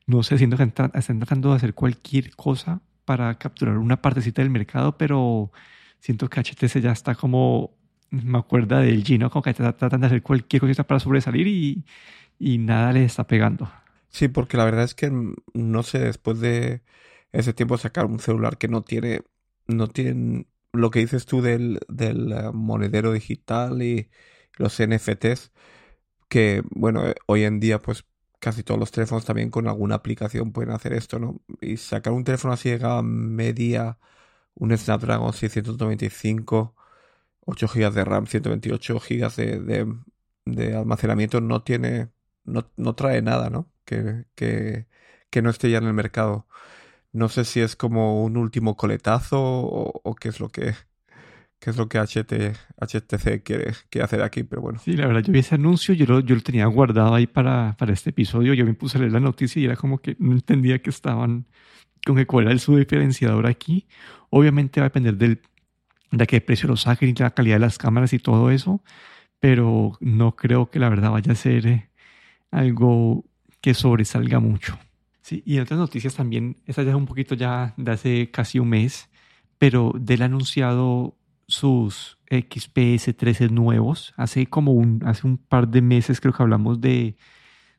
no 0.07 0.23
sé, 0.23 0.39
siento 0.39 0.57
que 0.57 0.65
están, 0.65 0.91
tratando 0.91 1.51
de 1.51 1.57
hacer 1.57 1.75
cualquier 1.75 2.35
cosa 2.37 2.81
para 3.05 3.35
capturar 3.39 3.79
una 3.79 4.01
partecita 4.01 4.43
del 4.43 4.51
mercado, 4.51 4.99
pero 4.99 5.53
siento 6.01 6.29
que 6.29 6.41
HTC 6.41 6.81
ya 6.81 6.93
está 6.93 7.15
como, 7.15 7.73
me 8.11 8.39
acuerda 8.39 8.81
del 8.81 9.05
G, 9.05 9.19
¿no? 9.19 9.31
Como 9.31 9.43
que 9.43 9.55
tratan 9.55 10.01
de 10.01 10.07
hacer 10.07 10.23
cualquier 10.23 10.61
cosa 10.63 10.85
para 10.85 11.01
sobresalir 11.01 11.47
y, 11.47 11.85
y 12.39 12.59
nada 12.59 12.93
les 12.93 13.07
está 13.07 13.27
pegando. 13.27 13.71
Sí, 14.15 14.29
porque 14.29 14.57
la 14.57 14.65
verdad 14.65 14.85
es 14.85 14.95
que 14.95 15.11
no 15.55 15.83
sé, 15.83 15.99
después 15.99 16.39
de 16.41 16.83
ese 17.33 17.53
tiempo 17.53 17.77
sacar 17.79 18.07
un 18.07 18.21
celular 18.21 18.59
que 18.59 18.69
no 18.69 18.83
tiene, 18.85 19.23
no 19.67 19.89
tiene 19.89 20.47
lo 20.73 20.91
que 20.91 21.01
dices 21.01 21.27
tú 21.27 21.43
del, 21.43 21.81
del 21.89 22.33
eh, 22.33 22.51
monedero 22.53 23.13
digital 23.13 23.83
y 23.83 24.11
los 24.57 24.79
NFTs, 24.79 25.53
que 26.29 26.63
bueno, 26.71 27.09
eh, 27.09 27.17
hoy 27.27 27.45
en 27.45 27.61
día 27.61 27.81
pues 27.81 28.07
casi 28.41 28.63
todos 28.63 28.81
los 28.81 28.93
teléfonos 28.93 29.25
también 29.27 29.51
con 29.51 29.69
alguna 29.69 29.97
aplicación 29.97 30.53
pueden 30.53 30.73
hacer 30.73 30.93
esto, 30.95 31.19
¿no? 31.19 31.43
Y 31.61 31.79
sacar 31.79 32.13
un 32.13 32.25
teléfono 32.25 32.55
así 32.55 32.71
de 32.71 32.79
gama 32.79 33.03
media, 33.03 33.99
un 34.55 34.77
Snapdragon 34.77 35.33
695, 35.33 36.77
8 37.47 37.69
GB 37.69 37.93
de 37.95 38.05
RAM, 38.05 38.27
128 38.27 39.01
GB 39.01 39.37
de, 39.37 39.87
de, 40.47 40.77
almacenamiento 40.77 41.41
no 41.41 41.63
tiene, 41.63 42.11
no, 42.45 42.71
no 42.77 42.95
trae 42.95 43.23
nada, 43.23 43.51
¿no? 43.51 43.71
Que, 43.85 44.25
que, 44.35 44.87
que 45.31 45.43
no 45.43 45.51
esté 45.51 45.71
ya 45.71 45.79
en 45.79 45.85
el 45.85 45.95
mercado. 45.95 46.47
No 47.13 47.29
sé 47.29 47.45
si 47.45 47.61
es 47.61 47.77
como 47.77 48.25
un 48.25 48.37
último 48.37 48.77
coletazo 48.77 49.41
o, 49.41 50.15
qué 50.17 50.29
es 50.29 50.41
lo 50.41 50.51
que 50.51 50.75
qué 51.61 51.71
es 51.71 51.77
lo 51.79 51.89
que 51.89 51.99
HTC 51.99 53.43
quiere, 53.43 53.73
hacer 54.03 54.21
aquí, 54.21 54.43
pero 54.43 54.61
bueno. 54.61 54.79
Sí, 54.81 54.93
la 54.97 55.07
verdad, 55.07 55.23
yo 55.23 55.33
vi 55.33 55.39
ese 55.39 55.55
anuncio, 55.55 55.95
yo 55.95 56.05
lo, 56.07 56.21
yo 56.21 56.35
lo 56.35 56.43
tenía 56.43 56.67
guardado 56.67 57.15
ahí 57.15 57.27
para, 57.27 57.75
para 57.79 57.93
este 57.95 58.11
episodio, 58.11 58.53
yo 58.53 58.67
me 58.67 58.75
puse 58.75 58.99
a 58.99 59.01
leer 59.01 59.13
la 59.13 59.21
noticia 59.21 59.63
y 59.63 59.65
era 59.65 59.77
como 59.77 59.99
que 59.99 60.15
no 60.19 60.33
entendía 60.33 60.83
que 60.83 60.91
estaban, 60.91 61.47
con 62.05 62.17
que 62.17 62.27
cuál 62.27 62.45
era 62.47 62.53
el 62.53 62.61
su 62.61 62.77
diferenciador 62.77 63.47
aquí. 63.47 63.87
Obviamente 64.29 64.81
va 64.81 64.87
a 64.87 64.91
depender 64.91 65.17
del, 65.17 65.41
de 66.11 66.27
qué 66.27 66.41
precio 66.43 66.69
lo 66.69 66.77
saquen 66.77 67.09
y 67.11 67.15
la 67.15 67.31
calidad 67.31 67.57
de 67.57 67.61
las 67.61 67.79
cámaras 67.79 68.13
y 68.13 68.19
todo 68.19 68.51
eso, 68.51 68.83
pero 69.41 69.97
no 70.01 70.37
creo 70.37 70.71
que 70.71 70.79
la 70.79 70.91
verdad 70.91 71.13
vaya 71.13 71.33
a 71.33 71.37
ser 71.37 71.67
eh, 71.67 71.91
algo 72.55 73.25
que 73.61 73.75
sobresalga 73.75 74.41
mucho. 74.41 74.79
Sí, 75.21 75.43
y 75.45 75.57
en 75.57 75.63
otras 75.63 75.79
noticias 75.79 76.15
también, 76.15 76.59
esta 76.67 76.83
ya 76.83 76.91
es 76.91 76.97
un 76.97 77.07
poquito 77.07 77.35
ya 77.35 77.75
de 77.77 77.93
hace 77.93 78.31
casi 78.31 78.59
un 78.59 78.69
mes, 78.69 79.09
pero 79.59 79.93
Dell 79.99 80.23
ha 80.23 80.27
anunciado 80.27 81.17
sus 81.47 82.19
XPS 82.31 83.17
13 83.17 83.49
nuevos. 83.49 84.13
Hace 84.17 84.47
como 84.47 84.73
un, 84.73 85.03
hace 85.05 85.27
un 85.27 85.39
par 85.39 85.69
de 85.69 85.83
meses 85.83 86.21
creo 86.21 86.33
que 86.33 86.43
hablamos 86.43 86.81
de, 86.81 87.17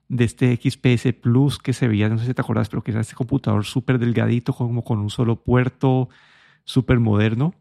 de 0.07 0.23
este 0.23 0.55
XPS 0.55 1.13
Plus 1.13 1.59
que 1.59 1.73
se 1.73 1.87
veía, 1.87 2.09
no 2.09 2.17
sé 2.17 2.25
si 2.25 2.33
te 2.33 2.41
acuerdas, 2.41 2.69
pero 2.69 2.83
que 2.83 2.91
era 2.91 3.01
este 3.01 3.15
computador 3.15 3.63
súper 3.63 3.99
delgadito, 3.99 4.53
como 4.53 4.83
con 4.83 4.99
un 4.99 5.09
solo 5.09 5.43
puerto, 5.43 6.09
súper 6.63 6.99
moderno. 6.99 7.53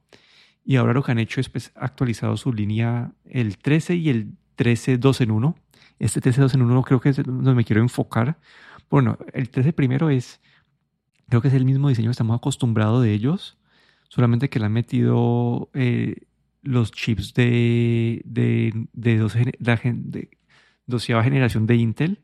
Y 0.64 0.76
ahora 0.76 0.94
lo 0.94 1.02
que 1.02 1.12
han 1.12 1.18
hecho 1.18 1.40
es 1.40 1.48
pues, 1.50 1.72
actualizado 1.74 2.36
su 2.36 2.52
línea 2.52 3.12
el 3.26 3.58
13 3.58 3.96
y 3.96 4.08
el 4.08 4.32
13 4.56 4.98
2 4.98 5.20
en 5.20 5.30
1. 5.30 5.56
Este 5.98 6.20
13 6.20 6.40
2 6.40 6.54
en 6.54 6.62
1 6.62 6.82
creo 6.82 7.00
que 7.00 7.10
es 7.10 7.16
donde 7.16 7.54
me 7.54 7.64
quiero 7.64 7.80
enfocar 7.80 8.38
bueno, 8.90 9.18
el 9.32 9.50
13 9.50 9.72
primero 9.72 10.10
es, 10.10 10.40
creo 11.28 11.42
que 11.42 11.48
es 11.48 11.54
el 11.54 11.64
mismo 11.64 11.88
diseño 11.88 12.08
que 12.08 12.12
estamos 12.12 12.36
acostumbrados 12.36 13.02
de 13.02 13.12
ellos, 13.12 13.58
solamente 14.08 14.48
que 14.48 14.58
le 14.58 14.66
han 14.66 14.72
metido 14.72 15.70
eh, 15.74 16.26
los 16.62 16.92
chips 16.92 17.34
de, 17.34 18.22
de, 18.24 18.86
de, 18.92 19.28
de 19.92 20.30
doceava 20.86 21.24
generación 21.24 21.66
de 21.66 21.76
Intel. 21.76 22.20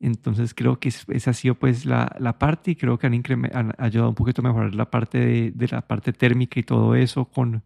Entonces 0.00 0.52
creo 0.52 0.78
que 0.78 0.90
esa 0.90 1.30
ha 1.30 1.34
sido 1.34 1.54
pues 1.54 1.86
la, 1.86 2.14
la 2.20 2.38
parte 2.38 2.72
y 2.72 2.76
creo 2.76 2.98
que 2.98 3.06
han, 3.06 3.14
han, 3.54 3.72
ayudado 3.78 4.10
un 4.10 4.14
poquito 4.14 4.42
a 4.42 4.44
mejorar 4.44 4.74
la 4.74 4.90
parte 4.90 5.18
de, 5.18 5.50
de, 5.52 5.68
la 5.68 5.80
parte 5.80 6.12
térmica 6.12 6.60
y 6.60 6.62
todo 6.62 6.94
eso 6.94 7.24
con, 7.24 7.62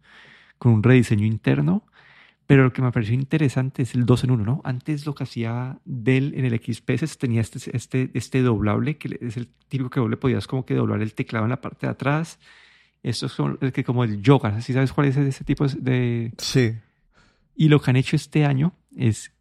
con 0.57 0.71
un 0.71 0.83
rediseño 0.83 1.25
interno. 1.25 1.85
Pero 2.51 2.65
lo 2.65 2.73
que 2.73 2.81
me 2.81 2.91
pareció 2.91 3.13
interesante 3.13 3.83
es 3.83 3.95
el 3.95 4.05
2 4.05 4.25
en 4.25 4.31
1, 4.31 4.43
¿no? 4.43 4.61
Antes 4.65 5.05
lo 5.05 5.15
que 5.15 5.23
hacía 5.23 5.79
Dell 5.85 6.33
en 6.35 6.43
el 6.43 6.59
XPS 6.59 7.17
tenía 7.17 7.39
este, 7.39 7.59
este, 7.73 8.11
este 8.13 8.41
doblable, 8.41 8.97
que 8.97 9.17
es 9.21 9.37
el 9.37 9.47
típico 9.69 9.89
que 9.89 10.01
vos 10.01 10.09
le 10.09 10.17
podías 10.17 10.47
como 10.47 10.65
que 10.65 10.73
doblar 10.73 11.01
el 11.01 11.13
teclado 11.13 11.45
en 11.45 11.51
la 11.51 11.61
parte 11.61 11.85
de 11.85 11.93
atrás. 11.93 12.39
Esto 13.03 13.27
es 13.27 13.35
como 13.35 13.57
el, 13.61 13.71
que 13.71 13.85
como 13.85 14.03
el 14.03 14.21
yoga, 14.21 14.59
¿sí 14.59 14.73
sabes 14.73 14.91
cuál 14.91 15.07
es 15.07 15.15
ese 15.15 15.45
tipo 15.45 15.65
de...? 15.65 16.33
Sí. 16.39 16.73
Y 17.55 17.69
lo 17.69 17.79
que 17.79 17.89
han 17.89 17.95
hecho 17.95 18.17
este 18.17 18.43
año 18.43 18.73
es 18.97 19.31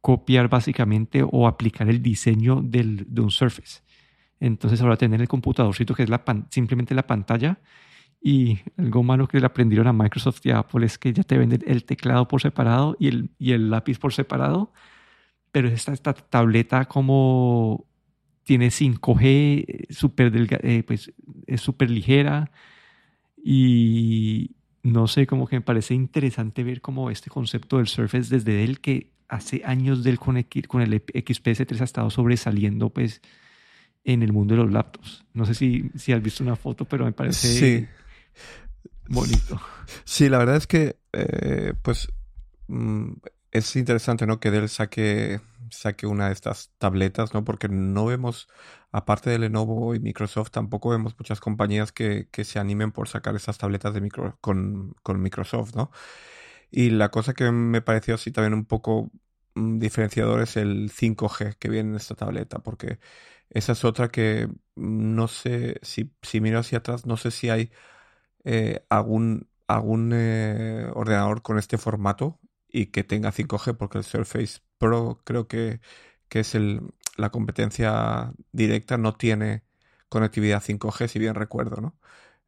copiar 0.00 0.48
básicamente 0.48 1.24
o 1.28 1.48
aplicar 1.48 1.88
el 1.88 2.00
diseño 2.00 2.62
del, 2.62 3.04
de 3.08 3.20
un 3.20 3.32
Surface. 3.32 3.80
Entonces 4.38 4.80
ahora 4.80 4.96
tener 4.96 5.20
el 5.20 5.26
computadorcito 5.26 5.92
que 5.92 6.04
es 6.04 6.08
la 6.08 6.22
simplemente 6.50 6.94
la 6.94 7.08
pantalla 7.08 7.58
y 8.20 8.58
algo 8.76 9.02
malo 9.02 9.26
que 9.28 9.40
le 9.40 9.46
aprendieron 9.46 9.86
a 9.86 9.92
Microsoft 9.92 10.44
y 10.44 10.50
a 10.50 10.58
Apple 10.58 10.84
es 10.84 10.98
que 10.98 11.12
ya 11.12 11.22
te 11.22 11.38
venden 11.38 11.62
el 11.66 11.84
teclado 11.84 12.28
por 12.28 12.42
separado 12.42 12.96
y 12.98 13.08
el, 13.08 13.30
y 13.38 13.52
el 13.52 13.70
lápiz 13.70 13.98
por 13.98 14.12
separado, 14.12 14.72
pero 15.52 15.68
esta, 15.68 15.92
esta 15.92 16.12
tableta 16.12 16.84
como 16.84 17.86
tiene 18.42 18.68
5G, 18.68 19.90
súper 19.90 20.32
eh, 20.62 20.82
pues 20.86 21.12
es 21.46 21.60
súper 21.60 21.90
ligera 21.90 22.50
y 23.42 24.56
no 24.82 25.06
sé, 25.06 25.26
como 25.26 25.46
que 25.46 25.56
me 25.56 25.62
parece 25.62 25.94
interesante 25.94 26.62
ver 26.62 26.80
como 26.80 27.10
este 27.10 27.30
concepto 27.30 27.78
del 27.78 27.86
Surface 27.86 28.34
desde 28.34 28.64
él 28.64 28.80
que 28.80 29.12
hace 29.28 29.62
años 29.64 30.02
del 30.02 30.18
con, 30.18 30.42
con 30.66 30.82
el 30.82 31.04
XPS3 31.04 31.80
ha 31.80 31.84
estado 31.84 32.10
sobresaliendo 32.10 32.90
pues 32.90 33.22
en 34.04 34.22
el 34.22 34.32
mundo 34.32 34.56
de 34.56 34.62
los 34.62 34.72
laptops. 34.72 35.24
No 35.32 35.46
sé 35.46 35.54
si, 35.54 35.90
si 35.94 36.12
has 36.12 36.22
visto 36.22 36.42
una 36.42 36.56
foto, 36.56 36.84
pero 36.84 37.04
me 37.04 37.12
parece 37.12 37.88
bonito. 39.08 39.60
Sí, 40.04 40.28
la 40.28 40.38
verdad 40.38 40.56
es 40.56 40.66
que 40.66 40.98
eh, 41.12 41.74
pues 41.82 42.12
mm, 42.68 43.12
es 43.50 43.76
interesante 43.76 44.26
¿no? 44.26 44.40
que 44.40 44.50
Dell 44.50 44.68
saque, 44.68 45.40
saque 45.70 46.06
una 46.06 46.28
de 46.28 46.32
estas 46.32 46.70
tabletas, 46.78 47.34
¿no? 47.34 47.44
porque 47.44 47.68
no 47.68 48.06
vemos, 48.06 48.48
aparte 48.92 49.30
de 49.30 49.38
Lenovo 49.38 49.94
y 49.94 50.00
Microsoft, 50.00 50.50
tampoco 50.50 50.90
vemos 50.90 51.16
muchas 51.18 51.40
compañías 51.40 51.92
que, 51.92 52.28
que 52.30 52.44
se 52.44 52.58
animen 52.58 52.92
por 52.92 53.08
sacar 53.08 53.34
esas 53.34 53.58
tabletas 53.58 53.94
de 53.94 54.00
micro, 54.00 54.38
con, 54.40 54.94
con 55.02 55.20
Microsoft. 55.20 55.74
¿no? 55.74 55.90
Y 56.70 56.90
la 56.90 57.10
cosa 57.10 57.34
que 57.34 57.50
me 57.50 57.82
pareció 57.82 58.14
así 58.14 58.30
también 58.30 58.54
un 58.54 58.64
poco 58.64 59.10
mm, 59.54 59.78
diferenciador 59.78 60.40
es 60.42 60.56
el 60.56 60.90
5G 60.90 61.56
que 61.58 61.68
viene 61.68 61.90
en 61.90 61.96
esta 61.96 62.14
tableta, 62.14 62.60
porque 62.60 62.98
esa 63.50 63.72
es 63.72 63.84
otra 63.84 64.08
que 64.10 64.46
mm, 64.76 65.14
no 65.14 65.28
sé, 65.28 65.78
si, 65.82 66.12
si 66.22 66.40
miro 66.40 66.58
hacia 66.60 66.78
atrás, 66.78 67.06
no 67.06 67.16
sé 67.16 67.30
si 67.30 67.50
hay 67.50 67.70
eh, 68.44 68.84
algún, 68.88 69.48
algún 69.68 70.12
eh, 70.14 70.88
ordenador 70.94 71.42
con 71.42 71.58
este 71.58 71.78
formato 71.78 72.40
y 72.68 72.86
que 72.86 73.04
tenga 73.04 73.32
5G, 73.32 73.76
porque 73.76 73.98
el 73.98 74.04
Surface 74.04 74.60
Pro 74.78 75.20
creo 75.24 75.48
que, 75.48 75.80
que 76.28 76.40
es 76.40 76.54
el, 76.54 76.80
la 77.16 77.30
competencia 77.30 78.32
directa, 78.52 78.96
no 78.98 79.14
tiene 79.14 79.64
conectividad 80.08 80.62
5G, 80.62 81.08
si 81.08 81.18
bien 81.18 81.34
recuerdo, 81.34 81.80
¿no? 81.80 81.96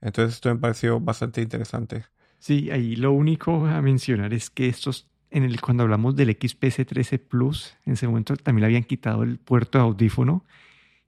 Entonces 0.01 0.35
esto 0.35 0.53
me 0.53 0.61
pareció 0.61 1.01
bastante 1.01 1.43
interesante. 1.43 2.05
Sí, 2.39 2.71
ahí 2.71 2.97
lo 2.97 3.13
único 3.13 3.67
a 3.67 3.81
mencionar 3.83 4.35
es 4.35 4.51
que 4.51 4.69
estos, 4.69 5.09
en 5.31 5.45
el, 5.45 5.61
cuando 5.61 5.85
hablamos 5.85 6.17
del 6.17 6.37
XPS 6.41 6.85
13 6.85 7.19
Plus, 7.21 7.77
en 7.87 7.93
ese 7.95 8.09
momento 8.09 8.37
también 8.37 8.63
le 8.63 8.67
habían 8.67 8.85
quitado 8.85 9.23
el 9.23 9.39
puerto 9.39 9.79
de 9.79 9.85
audífono 9.85 10.45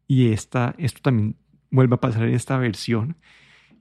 y 0.06 0.32
esta, 0.32 0.74
esto 0.78 1.00
también 1.02 1.36
vuelve 1.70 1.96
a 1.96 2.00
pasar 2.00 2.24
en 2.24 2.34
esta 2.34 2.56
versión. 2.58 3.16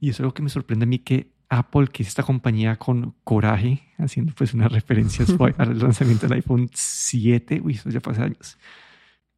Y 0.04 0.10
es 0.10 0.20
lo 0.20 0.34
que 0.34 0.42
me 0.42 0.50
sorprende 0.50 0.84
a 0.84 0.86
mí 0.86 0.98
que 0.98 1.30
Apple, 1.48 1.86
que 1.86 2.02
es 2.02 2.10
esta 2.10 2.22
compañía 2.22 2.76
con 2.76 3.14
coraje, 3.24 3.80
haciendo 3.96 4.34
pues 4.34 4.52
unas 4.52 4.70
referencias 4.70 5.34
al 5.56 5.78
lanzamiento 5.78 6.28
del 6.28 6.34
iPhone 6.34 6.68
7, 6.74 7.62
uy, 7.64 7.72
eso 7.72 7.88
ya 7.88 8.00
hace 8.04 8.20
años, 8.20 8.58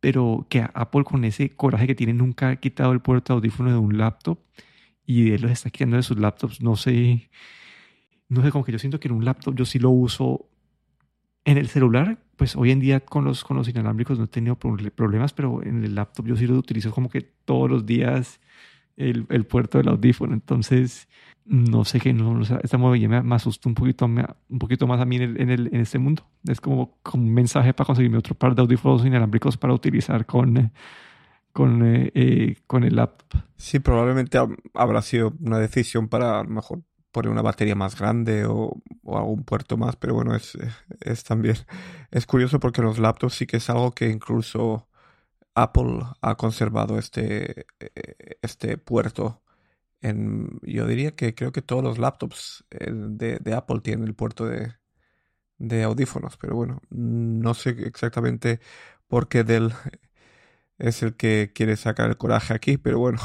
pero 0.01 0.45
que 0.49 0.67
Apple 0.75 1.05
con 1.05 1.25
ese 1.25 1.51
coraje 1.51 1.87
que 1.87 1.95
tiene 1.95 2.15
nunca 2.15 2.49
ha 2.49 2.57
quitado 2.57 2.91
el 2.91 2.99
puerto 2.99 3.33
de 3.33 3.37
audífono 3.37 3.71
de 3.71 3.77
un 3.77 3.97
laptop 3.97 4.41
y 5.07 5.31
de 5.31 5.39
los 5.39 5.53
está 5.53 5.71
quitando 5.71 5.99
de 5.99 6.03
sus 6.03 6.19
laptops, 6.19 6.61
no 6.61 6.75
sé, 6.75 7.31
no 8.29 8.43
sé, 8.43 8.51
como 8.51 8.65
que 8.65 8.73
yo 8.73 8.81
siento 8.81 8.99
que 8.99 9.07
en 9.07 9.15
un 9.15 9.25
laptop 9.25 9.55
yo 9.55 9.65
sí 9.65 9.79
lo 9.79 9.91
uso 9.91 10.49
en 11.45 11.59
el 11.59 11.69
celular, 11.69 12.19
pues 12.35 12.57
hoy 12.57 12.73
en 12.73 12.81
día 12.81 12.99
con 12.99 13.25
los, 13.25 13.45
con 13.45 13.57
los 13.57 13.69
inalámbricos 13.69 14.19
no 14.19 14.25
he 14.25 14.27
tenido 14.27 14.57
problemas, 14.57 15.33
pero 15.33 15.63
en 15.63 15.85
el 15.85 15.95
laptop 15.95 16.27
yo 16.27 16.35
sí 16.35 16.49
lo 16.49 16.59
utilizo 16.59 16.91
como 16.91 17.09
que 17.09 17.21
todos 17.21 17.71
los 17.71 17.87
días 17.87 18.41
el, 18.97 19.27
el 19.29 19.45
puerto 19.45 19.79
del 19.79 19.89
audífono. 19.89 20.35
Entonces, 20.35 21.09
no 21.45 21.85
sé 21.85 22.01
qué, 22.01 22.13
no, 22.13 22.43
esta 22.43 22.77
movimiento 22.77 23.23
me, 23.23 23.35
asustó 23.35 23.69
un 23.69 23.75
poquito, 23.75 24.07
un 24.07 24.59
poquito 24.59 24.87
más 24.87 25.01
a 25.01 25.05
mí 25.05 25.17
en, 25.17 25.41
en, 25.51 25.77
este 25.77 25.99
mundo. 25.99 26.25
Es 26.47 26.61
como, 26.61 26.99
como, 27.03 27.23
un 27.23 27.33
mensaje 27.33 27.73
para 27.73 27.87
conseguirme 27.87 28.19
otro 28.19 28.35
par 28.35 28.55
de 28.55 28.63
audífonos 28.63 29.05
inalámbricos 29.05 29.57
para 29.57 29.73
utilizar 29.73 30.27
con, 30.27 30.73
con, 31.53 31.87
eh, 31.87 32.11
eh, 32.15 32.57
con 32.67 32.83
el 32.83 32.97
laptop. 32.97 33.41
Sí, 33.57 33.79
probablemente 33.79 34.39
habrá 34.75 35.03
sido 35.03 35.35
una 35.41 35.59
decisión 35.59 36.09
para 36.09 36.41
a 36.41 36.43
lo 36.43 36.51
mejor 36.51 36.83
poner 37.13 37.31
una 37.31 37.43
batería 37.43 37.77
más 37.77 37.99
grande 37.99 38.45
o, 38.45 38.77
o, 39.05 39.17
algún 39.17 39.45
puerto 39.45 39.77
más, 39.77 39.97
pero 39.97 40.15
bueno, 40.15 40.35
es, 40.35 40.59
es 41.01 41.25
también, 41.25 41.57
es 42.11 42.27
curioso 42.27 42.61
porque 42.61 42.83
los 42.83 42.99
laptops 42.99 43.35
sí 43.35 43.47
que 43.47 43.57
es 43.57 43.71
algo 43.71 43.93
que 43.93 44.11
incluso 44.11 44.89
Apple 45.57 46.01
ha 46.21 46.37
conservado 46.37 46.99
este, 46.99 47.67
este 48.43 48.79
puerto. 48.79 49.43
En, 50.03 50.61
yo 50.63 50.87
diría 50.87 51.17
que 51.17 51.35
creo 51.35 51.53
que 51.53 51.63
todos 51.63 51.83
los 51.83 51.99
laptops 51.99 52.65
eh, 52.71 52.91
de, 52.93 53.39
de 53.41 53.55
Apple 53.55 53.81
tienen 53.81 54.07
el 54.07 54.15
puerto 54.15 54.47
de, 54.47 54.75
de 55.59 55.83
audífonos, 55.83 56.37
pero 56.37 56.55
bueno, 56.57 56.83
no 56.91 57.55
sé 57.55 57.71
exactamente 57.87 58.61
por 59.09 59.29
qué 59.29 59.45
Dell 59.45 59.73
es 60.79 61.03
el 61.03 61.17
que 61.17 61.53
quiere 61.55 61.77
sacar 61.77 62.11
el 62.11 62.17
coraje 62.19 62.55
aquí, 62.55 62.77
pero 62.79 62.99
bueno. 62.99 63.19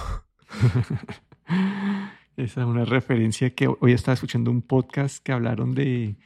Esa 2.38 2.62
es 2.62 2.68
una 2.68 2.86
referencia 2.86 3.54
que 3.54 3.68
hoy 3.68 3.92
estaba 3.94 4.14
escuchando 4.14 4.52
un 4.52 4.62
podcast 4.62 5.24
que 5.24 5.34
hablaron 5.34 5.76
de, 5.76 6.18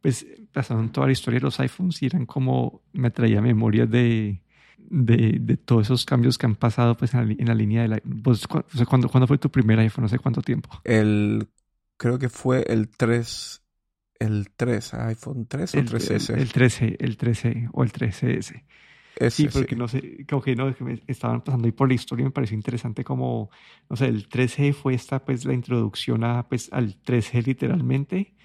pues 0.00 0.26
pasaron 0.52 0.92
toda 0.92 1.08
la 1.08 1.12
historia 1.12 1.40
de 1.40 1.44
los 1.44 1.58
iPhones 1.60 2.00
y 2.02 2.06
eran 2.06 2.26
como, 2.26 2.82
me 2.92 3.10
traía 3.10 3.42
memorias 3.42 3.90
de, 3.90 4.40
de, 4.90 5.38
de 5.40 5.56
todos 5.56 5.86
esos 5.86 6.04
cambios 6.04 6.38
que 6.38 6.46
han 6.46 6.54
pasado 6.54 6.96
pues 6.96 7.14
en 7.14 7.46
la, 7.46 7.54
línea 7.54 7.82
de 7.82 7.88
la... 7.88 8.02
Pues, 8.22 8.46
¿cuándo, 8.46 9.08
¿Cuándo 9.08 9.26
fue 9.26 9.38
tu 9.38 9.50
primer 9.50 9.78
iPhone? 9.78 10.02
No 10.02 10.08
sé 10.08 10.18
cuánto 10.18 10.42
tiempo. 10.42 10.80
El, 10.84 11.48
creo 11.96 12.18
que 12.18 12.28
fue 12.28 12.64
el 12.68 12.88
3, 12.88 13.62
el 14.18 14.50
3, 14.56 14.94
iPhone 14.94 15.46
3 15.46 15.74
o 15.74 15.78
el, 15.78 15.88
3S. 15.88 16.34
El, 16.34 16.40
el 16.40 16.52
13, 16.52 16.96
el 16.98 17.16
13 17.16 17.68
o 17.72 17.82
el 17.82 17.92
13S. 17.92 18.64
Ese, 19.16 19.30
sí, 19.30 19.48
porque 19.52 19.74
no 19.74 19.88
sé, 19.88 20.24
como 20.28 20.40
que 20.42 20.54
no, 20.54 20.72
me 20.78 21.02
estaban 21.08 21.42
pasando 21.42 21.66
ahí 21.66 21.72
por 21.72 21.88
la 21.88 21.94
historia 21.94 22.22
y 22.22 22.26
me 22.26 22.30
pareció 22.30 22.54
interesante 22.54 23.02
como, 23.02 23.50
no 23.90 23.96
sé, 23.96 24.06
el 24.06 24.28
3G 24.28 24.72
fue 24.72 24.94
esta, 24.94 25.24
pues, 25.24 25.44
la 25.44 25.54
introducción 25.54 26.22
a, 26.22 26.48
pues, 26.48 26.72
al 26.72 27.02
3G 27.02 27.46
literalmente 27.46 28.36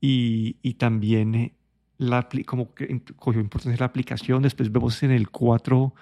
y, 0.00 0.58
y 0.62 0.74
también 0.74 1.34
eh, 1.34 1.54
la, 2.08 2.28
como 2.46 2.74
que 2.74 3.02
cogió 3.16 3.40
importancia 3.40 3.78
la 3.80 3.86
aplicación, 3.86 4.42
después 4.42 4.70
vemos 4.70 5.02
en 5.02 5.10
el 5.10 5.30
4 5.30 5.94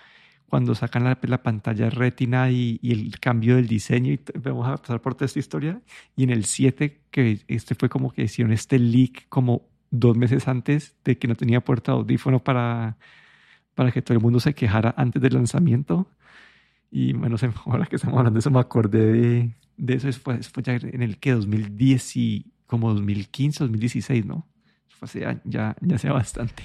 cuando 0.48 0.74
sacan 0.74 1.04
la, 1.04 1.18
la 1.22 1.42
pantalla 1.42 1.90
retina 1.90 2.50
y, 2.50 2.80
y, 2.82 2.92
el 2.92 3.20
cambio 3.20 3.56
del 3.56 3.68
diseño 3.68 4.12
y 4.12 4.20
vamos 4.42 4.68
a 4.68 4.76
pasar 4.76 5.00
por 5.00 5.14
toda 5.14 5.26
esta 5.26 5.38
historia 5.38 5.80
y 6.16 6.24
en 6.24 6.30
el 6.30 6.44
7 6.44 7.00
que 7.10 7.40
este 7.46 7.74
fue 7.74 7.88
como 7.88 8.12
que 8.12 8.22
hicieron 8.24 8.52
este 8.52 8.78
leak 8.78 9.28
como 9.28 9.68
dos 9.90 10.16
meses 10.16 10.48
antes 10.48 10.96
de 11.04 11.18
que 11.18 11.28
no 11.28 11.36
tenía 11.36 11.60
puerta 11.60 11.92
audífono 11.92 12.42
para 12.42 12.96
para 13.80 13.92
que 13.92 14.02
todo 14.02 14.14
el 14.14 14.22
mundo 14.22 14.40
se 14.40 14.54
quejara 14.54 14.94
antes 14.98 15.22
del 15.22 15.32
lanzamiento. 15.32 16.06
Y 16.90 17.14
bueno, 17.14 17.36
ahora 17.64 17.86
que 17.86 17.96
estamos 17.96 18.18
hablando 18.18 18.36
de 18.36 18.40
eso, 18.40 18.50
me 18.50 18.60
acordé 18.60 19.06
de, 19.12 19.56
de 19.78 19.94
eso. 19.94 20.12
Fue, 20.12 20.42
fue 20.42 20.62
ya 20.62 20.74
en 20.74 21.02
el 21.02 21.18
que 21.18 21.32
2010 21.32 22.16
y 22.16 22.52
como 22.66 22.92
2015, 22.92 23.64
2016, 23.64 24.26
¿no? 24.26 24.46
Hace, 25.00 25.20
ya, 25.44 25.76
ya 25.80 25.98
sea 25.98 26.12
bastante. 26.12 26.62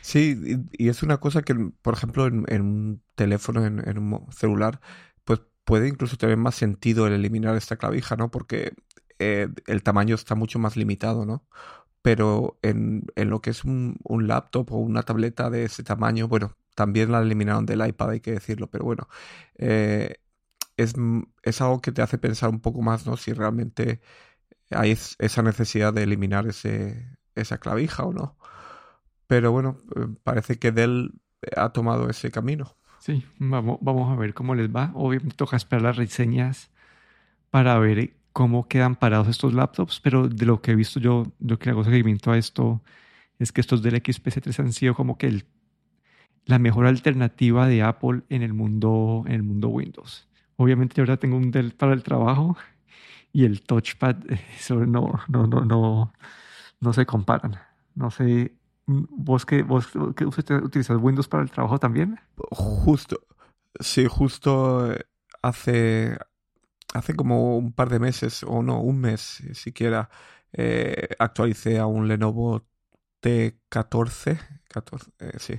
Sí, 0.00 0.58
y, 0.72 0.88
es 0.88 1.02
una 1.02 1.18
cosa 1.18 1.42
que, 1.42 1.54
por 1.82 1.94
ejemplo, 1.94 2.26
en, 2.26 2.60
un 2.60 3.02
teléfono, 3.14 3.64
en, 3.64 3.98
un 3.98 4.26
celular, 4.32 4.80
pues 5.24 5.40
puede 5.64 5.88
incluso 5.88 6.16
tener 6.16 6.36
más 6.36 6.54
sentido 6.54 7.06
el 7.06 7.14
eliminar 7.14 7.56
esta 7.56 7.76
clavija, 7.76 8.16
¿no? 8.16 8.30
Porque 8.30 8.72
eh, 9.18 9.48
el 9.66 9.82
tamaño 9.82 10.14
está 10.14 10.34
mucho 10.34 10.58
más 10.58 10.76
limitado, 10.76 11.26
¿no? 11.26 11.44
pero 12.04 12.58
en, 12.60 13.06
en 13.16 13.30
lo 13.30 13.40
que 13.40 13.48
es 13.48 13.64
un, 13.64 13.96
un, 14.04 14.28
laptop 14.28 14.72
o 14.72 14.76
una 14.76 15.04
tableta 15.04 15.48
de 15.48 15.64
ese 15.64 15.82
tamaño, 15.82 16.28
bueno, 16.28 16.54
también 16.74 17.10
la 17.12 17.20
eliminaron 17.22 17.64
del 17.66 17.86
iPad, 17.86 18.10
hay 18.10 18.20
que 18.20 18.32
decirlo, 18.32 18.68
pero 18.70 18.84
bueno, 18.84 19.08
eh, 19.56 20.16
es, 20.76 20.94
es, 21.42 21.60
algo 21.62 21.80
que 21.80 21.92
te 21.92 22.02
hace 22.02 22.18
pensar 22.18 22.50
un 22.50 22.60
poco 22.60 22.82
más, 22.82 23.06
¿no? 23.06 23.16
Si 23.16 23.32
realmente 23.32 24.02
hay 24.70 24.98
esa 25.18 25.42
necesidad 25.42 25.94
de 25.94 26.04
eliminar 26.04 26.46
ese, 26.46 27.08
esa 27.34 27.58
clavija 27.58 28.04
o 28.04 28.12
no. 28.12 28.36
Pero 29.26 29.52
bueno, 29.52 29.78
eh, 29.96 30.06
parece 30.22 30.58
que 30.58 30.72
Dell 30.72 31.12
ha 31.56 31.70
tomado 31.70 32.08
ese 32.10 32.30
camino. 32.30 32.76
Sí, 33.00 33.24
vamos, 33.38 33.78
vamos 33.82 34.12
a 34.12 34.16
ver 34.16 34.34
cómo 34.34 34.54
les 34.54 34.74
va. 34.74 34.90
Obviamente 34.94 35.36
toca 35.36 35.56
esperar 35.56 35.82
las 35.82 35.96
reseñas 35.96 36.70
para 37.50 37.78
ver 37.78 38.16
cómo 38.32 38.66
quedan 38.68 38.96
parados 38.96 39.28
estos 39.28 39.54
laptops, 39.54 40.00
pero 40.00 40.28
de 40.28 40.44
lo 40.46 40.60
que 40.60 40.72
he 40.72 40.74
visto 40.74 41.00
yo, 41.00 41.24
yo 41.38 41.58
que 41.58 41.70
hago 41.70 41.84
seguimiento 41.84 42.32
a 42.32 42.38
esto, 42.38 42.82
es 43.38 43.52
que 43.52 43.60
estos 43.60 43.82
del 43.82 44.02
XPC3 44.02 44.58
han 44.60 44.72
sido 44.72 44.94
como 44.94 45.18
que 45.18 45.44
la 46.46 46.58
mejor 46.58 46.86
alternativa 46.86 47.66
de 47.68 47.82
Apple 47.82 48.22
en 48.28 48.42
el 48.42 48.52
mundo, 48.52 49.24
en 49.26 49.34
el 49.34 49.42
mundo 49.42 49.68
Windows. 49.68 50.28
Obviamente 50.56 50.96
yo 50.96 51.02
ahora 51.02 51.16
tengo 51.16 51.36
un 51.36 51.50
Dell 51.50 51.72
para 51.72 51.92
el 51.92 52.02
trabajo 52.02 52.56
y 53.32 53.44
el 53.44 53.62
touchpad, 53.62 54.16
eso 54.58 54.84
no, 54.86 55.20
no, 55.28 55.46
no, 55.46 55.64
no, 55.64 56.12
no 56.84 56.92
se 56.92 57.06
comparan. 57.06 57.56
No 57.94 58.10
sé, 58.10 58.54
¿vos 58.86 59.46
que 59.46 59.62
vos 59.62 59.88
que 60.14 60.24
utilizas 60.26 60.98
Windows 61.00 61.28
para 61.28 61.42
el 61.42 61.50
trabajo 61.50 61.78
también? 61.78 62.20
Justo, 62.36 63.18
sí, 63.80 64.06
justo 64.08 64.94
hace 65.42 66.16
hace 66.94 67.14
como 67.14 67.58
un 67.58 67.72
par 67.72 67.90
de 67.90 67.98
meses, 67.98 68.44
o 68.44 68.62
no, 68.62 68.80
un 68.80 69.00
mes 69.00 69.42
siquiera, 69.54 70.10
eh, 70.52 71.08
actualicé 71.18 71.78
a 71.78 71.86
un 71.86 72.08
Lenovo 72.08 72.66
T14, 73.22 74.38
14, 74.68 75.10
eh, 75.18 75.32
sí. 75.38 75.54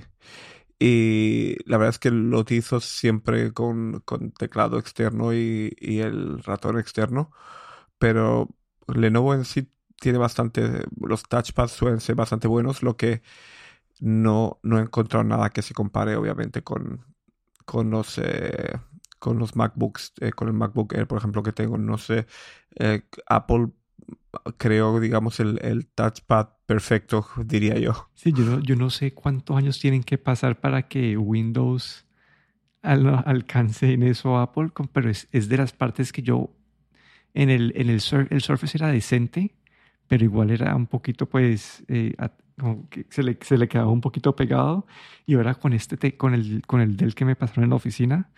Y 0.78 1.56
la 1.66 1.78
verdad 1.78 1.90
es 1.90 1.98
que 1.98 2.10
lo 2.10 2.38
utilizo 2.40 2.80
siempre 2.80 3.52
con, 3.52 4.00
con 4.00 4.32
teclado 4.32 4.78
externo 4.78 5.32
y, 5.34 5.74
y, 5.80 6.00
el 6.00 6.42
ratón 6.42 6.78
externo. 6.78 7.32
Pero 7.98 8.48
Lenovo 8.88 9.34
en 9.34 9.44
sí 9.44 9.70
tiene 10.00 10.18
bastante. 10.18 10.84
Los 11.00 11.24
touchpads 11.24 11.72
suelen 11.72 12.00
ser 12.00 12.14
bastante 12.14 12.48
buenos. 12.48 12.82
Lo 12.82 12.96
que 12.96 13.22
no, 14.00 14.58
no 14.62 14.78
he 14.78 14.82
encontrado 14.82 15.24
nada 15.24 15.50
que 15.50 15.62
se 15.62 15.74
compare, 15.74 16.16
obviamente, 16.16 16.62
con, 16.62 17.04
con 17.64 17.90
los. 17.90 18.18
Eh, 18.18 18.78
con 19.18 19.38
los 19.38 19.56
MacBooks, 19.56 20.12
eh, 20.20 20.30
con 20.30 20.48
el 20.48 20.54
MacBook 20.54 20.92
Air, 20.92 21.06
por 21.06 21.18
ejemplo, 21.18 21.42
que 21.42 21.52
tengo. 21.52 21.78
No 21.78 21.98
sé, 21.98 22.26
eh, 22.78 23.02
Apple 23.26 23.70
creo, 24.58 25.00
digamos, 25.00 25.40
el, 25.40 25.58
el, 25.62 25.86
touchpad 25.86 26.48
perfecto, 26.66 27.26
diría 27.44 27.78
yo. 27.78 28.10
Sí, 28.14 28.32
yo 28.32 28.44
no, 28.44 28.60
yo 28.60 28.76
no 28.76 28.90
sé 28.90 29.14
cuántos 29.14 29.56
años 29.56 29.78
tienen 29.78 30.02
que 30.02 30.18
pasar 30.18 30.60
para 30.60 30.88
que 30.88 31.16
Windows 31.16 32.04
alcance 32.82 33.92
en 33.92 34.04
eso 34.04 34.38
Apple, 34.38 34.70
pero 34.92 35.10
es, 35.10 35.28
es, 35.32 35.48
de 35.48 35.56
las 35.56 35.72
partes 35.72 36.12
que 36.12 36.22
yo, 36.22 36.54
en 37.34 37.50
el, 37.50 37.72
en 37.74 37.90
el, 37.90 38.00
el 38.30 38.40
Surface 38.40 38.78
era 38.78 38.88
decente, 38.88 39.56
pero 40.08 40.24
igual 40.24 40.50
era 40.50 40.74
un 40.74 40.86
poquito, 40.86 41.26
pues, 41.26 41.84
eh, 41.88 42.14
como 42.58 42.88
que 42.88 43.06
se 43.10 43.22
le, 43.22 43.38
se 43.40 43.58
le 43.58 43.68
quedaba 43.68 43.90
un 43.90 44.00
poquito 44.00 44.34
pegado. 44.36 44.86
Y 45.26 45.34
ahora 45.34 45.54
con 45.54 45.72
este, 45.72 46.16
con 46.16 46.34
el, 46.34 46.62
con 46.66 46.80
el 46.80 46.96
Dell 46.96 47.14
que 47.14 47.24
me 47.24 47.36
pasaron 47.36 47.64
en 47.64 47.70
la 47.70 47.76
oficina, 47.76 48.30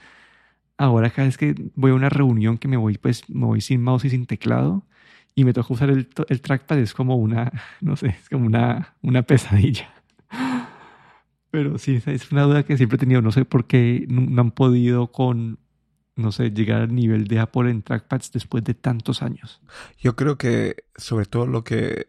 ahora 0.78 1.10
cada 1.10 1.26
vez 1.28 1.38
que 1.38 1.54
voy 1.74 1.90
a 1.92 1.94
una 1.94 2.08
reunión 2.08 2.58
que 2.58 2.68
me 2.68 2.76
voy, 2.76 2.98
pues, 2.98 3.28
me 3.30 3.46
voy 3.46 3.60
sin 3.60 3.82
mouse 3.82 4.04
y 4.06 4.10
sin 4.10 4.26
teclado, 4.26 4.84
y 5.34 5.44
me 5.44 5.52
toca 5.52 5.72
usar 5.72 5.90
el, 5.90 6.08
el 6.28 6.40
trackpad, 6.40 6.78
es 6.78 6.94
como 6.94 7.16
una, 7.16 7.52
no 7.80 7.96
sé, 7.96 8.08
es 8.08 8.28
como 8.28 8.46
una, 8.46 8.96
una 9.02 9.22
pesadilla. 9.22 9.90
Pero 11.50 11.78
sí, 11.78 12.02
es 12.04 12.30
una 12.32 12.42
duda 12.42 12.62
que 12.64 12.76
siempre 12.76 12.96
he 12.96 12.98
tenido. 12.98 13.22
No 13.22 13.32
sé 13.32 13.44
por 13.46 13.66
qué 13.66 14.04
no 14.08 14.42
han 14.42 14.50
podido 14.50 15.12
con, 15.12 15.58
no 16.18 16.32
sé, 16.32 16.50
llegar 16.50 16.82
al 16.82 16.94
nivel 16.94 17.28
de 17.28 17.38
Apple 17.38 17.70
en 17.70 17.82
trackpads 17.82 18.32
después 18.32 18.64
de 18.64 18.74
tantos 18.74 19.22
años. 19.22 19.60
Yo 19.98 20.16
creo 20.16 20.36
que 20.36 20.84
sobre 20.96 21.26
todo 21.26 21.46
lo 21.46 21.62
que 21.62 22.08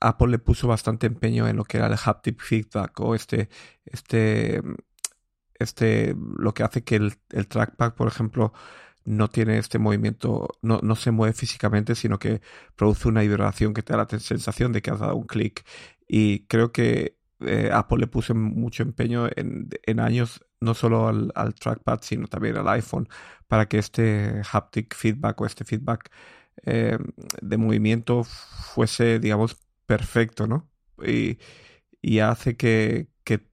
Apple 0.00 0.28
le 0.28 0.38
puso 0.38 0.68
bastante 0.68 1.06
empeño 1.06 1.46
en 1.48 1.56
lo 1.56 1.64
que 1.64 1.78
era 1.78 1.86
el 1.86 1.94
haptic 1.94 2.42
feedback 2.42 2.98
o 3.00 3.14
este, 3.14 3.48
este, 3.84 4.62
este, 5.58 6.16
lo 6.38 6.54
que 6.54 6.64
hace 6.64 6.82
que 6.82 6.96
el, 6.96 7.46
trackpad, 7.48 7.94
por 7.94 8.08
ejemplo, 8.08 8.52
no 9.04 9.28
tiene 9.28 9.58
este 9.58 9.78
movimiento, 9.78 10.48
no, 10.62 10.80
no, 10.82 10.96
se 10.96 11.12
mueve 11.12 11.32
físicamente, 11.32 11.94
sino 11.94 12.18
que 12.18 12.42
produce 12.74 13.08
una 13.08 13.20
vibración 13.20 13.74
que 13.74 13.82
te 13.82 13.92
da 13.92 14.06
la 14.10 14.18
sensación 14.18 14.72
de 14.72 14.82
que 14.82 14.90
has 14.90 14.98
dado 15.00 15.14
un 15.14 15.26
clic. 15.26 15.64
Y 16.08 16.46
creo 16.46 16.72
que 16.72 17.16
eh, 17.40 17.70
Apple 17.72 17.98
le 17.98 18.06
puso 18.08 18.34
mucho 18.34 18.82
empeño 18.82 19.28
en, 19.36 19.68
en 19.84 20.00
años, 20.00 20.44
no 20.60 20.74
solo 20.74 21.08
al, 21.08 21.32
al, 21.34 21.54
trackpad, 21.54 22.00
sino 22.02 22.26
también 22.28 22.56
al 22.56 22.68
iPhone, 22.68 23.08
para 23.46 23.66
que 23.68 23.78
este 23.78 24.42
haptic 24.50 24.94
feedback 24.94 25.40
o 25.40 25.46
este 25.46 25.64
feedback 25.64 26.10
eh, 26.64 26.98
de 27.42 27.56
movimiento 27.56 28.24
fuese, 28.24 29.18
digamos, 29.18 29.56
perfecto, 29.86 30.46
¿no? 30.46 30.68
Y, 31.04 31.38
y 32.02 32.20
hace 32.20 32.56
que, 32.56 33.08
que, 33.24 33.46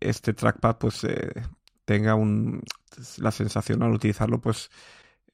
este 0.00 0.32
trackpad, 0.34 0.78
pues, 0.78 1.04
eh, 1.04 1.32
tenga 1.84 2.14
un, 2.14 2.62
la 3.18 3.30
sensación 3.32 3.82
al 3.82 3.92
utilizarlo, 3.92 4.40
pues 4.40 4.70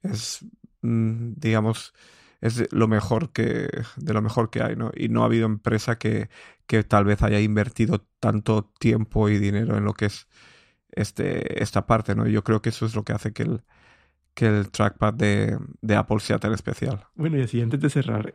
es, 0.03 0.45
mm, 0.83 1.35
digamos, 1.37 1.95
es 2.41 2.73
lo 2.73 2.89
mejor 2.89 3.33
que, 3.33 3.69
de 3.97 4.13
lo 4.15 4.23
mejor 4.23 4.51
que 4.51 4.63
hay, 4.63 4.77
¿no? 4.77 4.93
Y 4.95 5.09
no 5.09 5.23
ha 5.23 5.27
habido 5.27 5.47
empresa 5.47 5.99
que, 5.99 6.29
que 6.67 6.85
tal 6.85 7.05
vez 7.05 7.23
haya 7.23 7.41
invertido 7.41 8.07
tanto 8.21 8.65
tiempo 8.79 9.29
y 9.29 9.39
dinero 9.39 9.77
en 9.77 9.85
lo 9.85 9.95
que 9.95 10.07
es 10.07 10.29
este, 10.93 11.63
esta 11.63 11.87
parte, 11.87 12.15
¿no? 12.15 12.27
Yo 12.27 12.45
creo 12.45 12.63
que 12.63 12.71
eso 12.71 12.87
es 12.87 12.95
lo 12.95 13.05
que 13.05 13.13
hace 13.13 13.33
que 13.33 13.45
el, 13.45 13.63
que 14.35 14.47
el 14.47 14.71
trackpad 14.71 15.15
de, 15.15 15.59
de 15.83 15.97
Apple 15.97 16.21
sea 16.21 16.39
tan 16.39 16.53
especial. 16.55 17.07
Bueno, 17.15 17.39
y 17.39 17.43
así 17.43 17.61
antes 17.61 17.81
de 17.81 17.91
cerrar, 17.91 18.35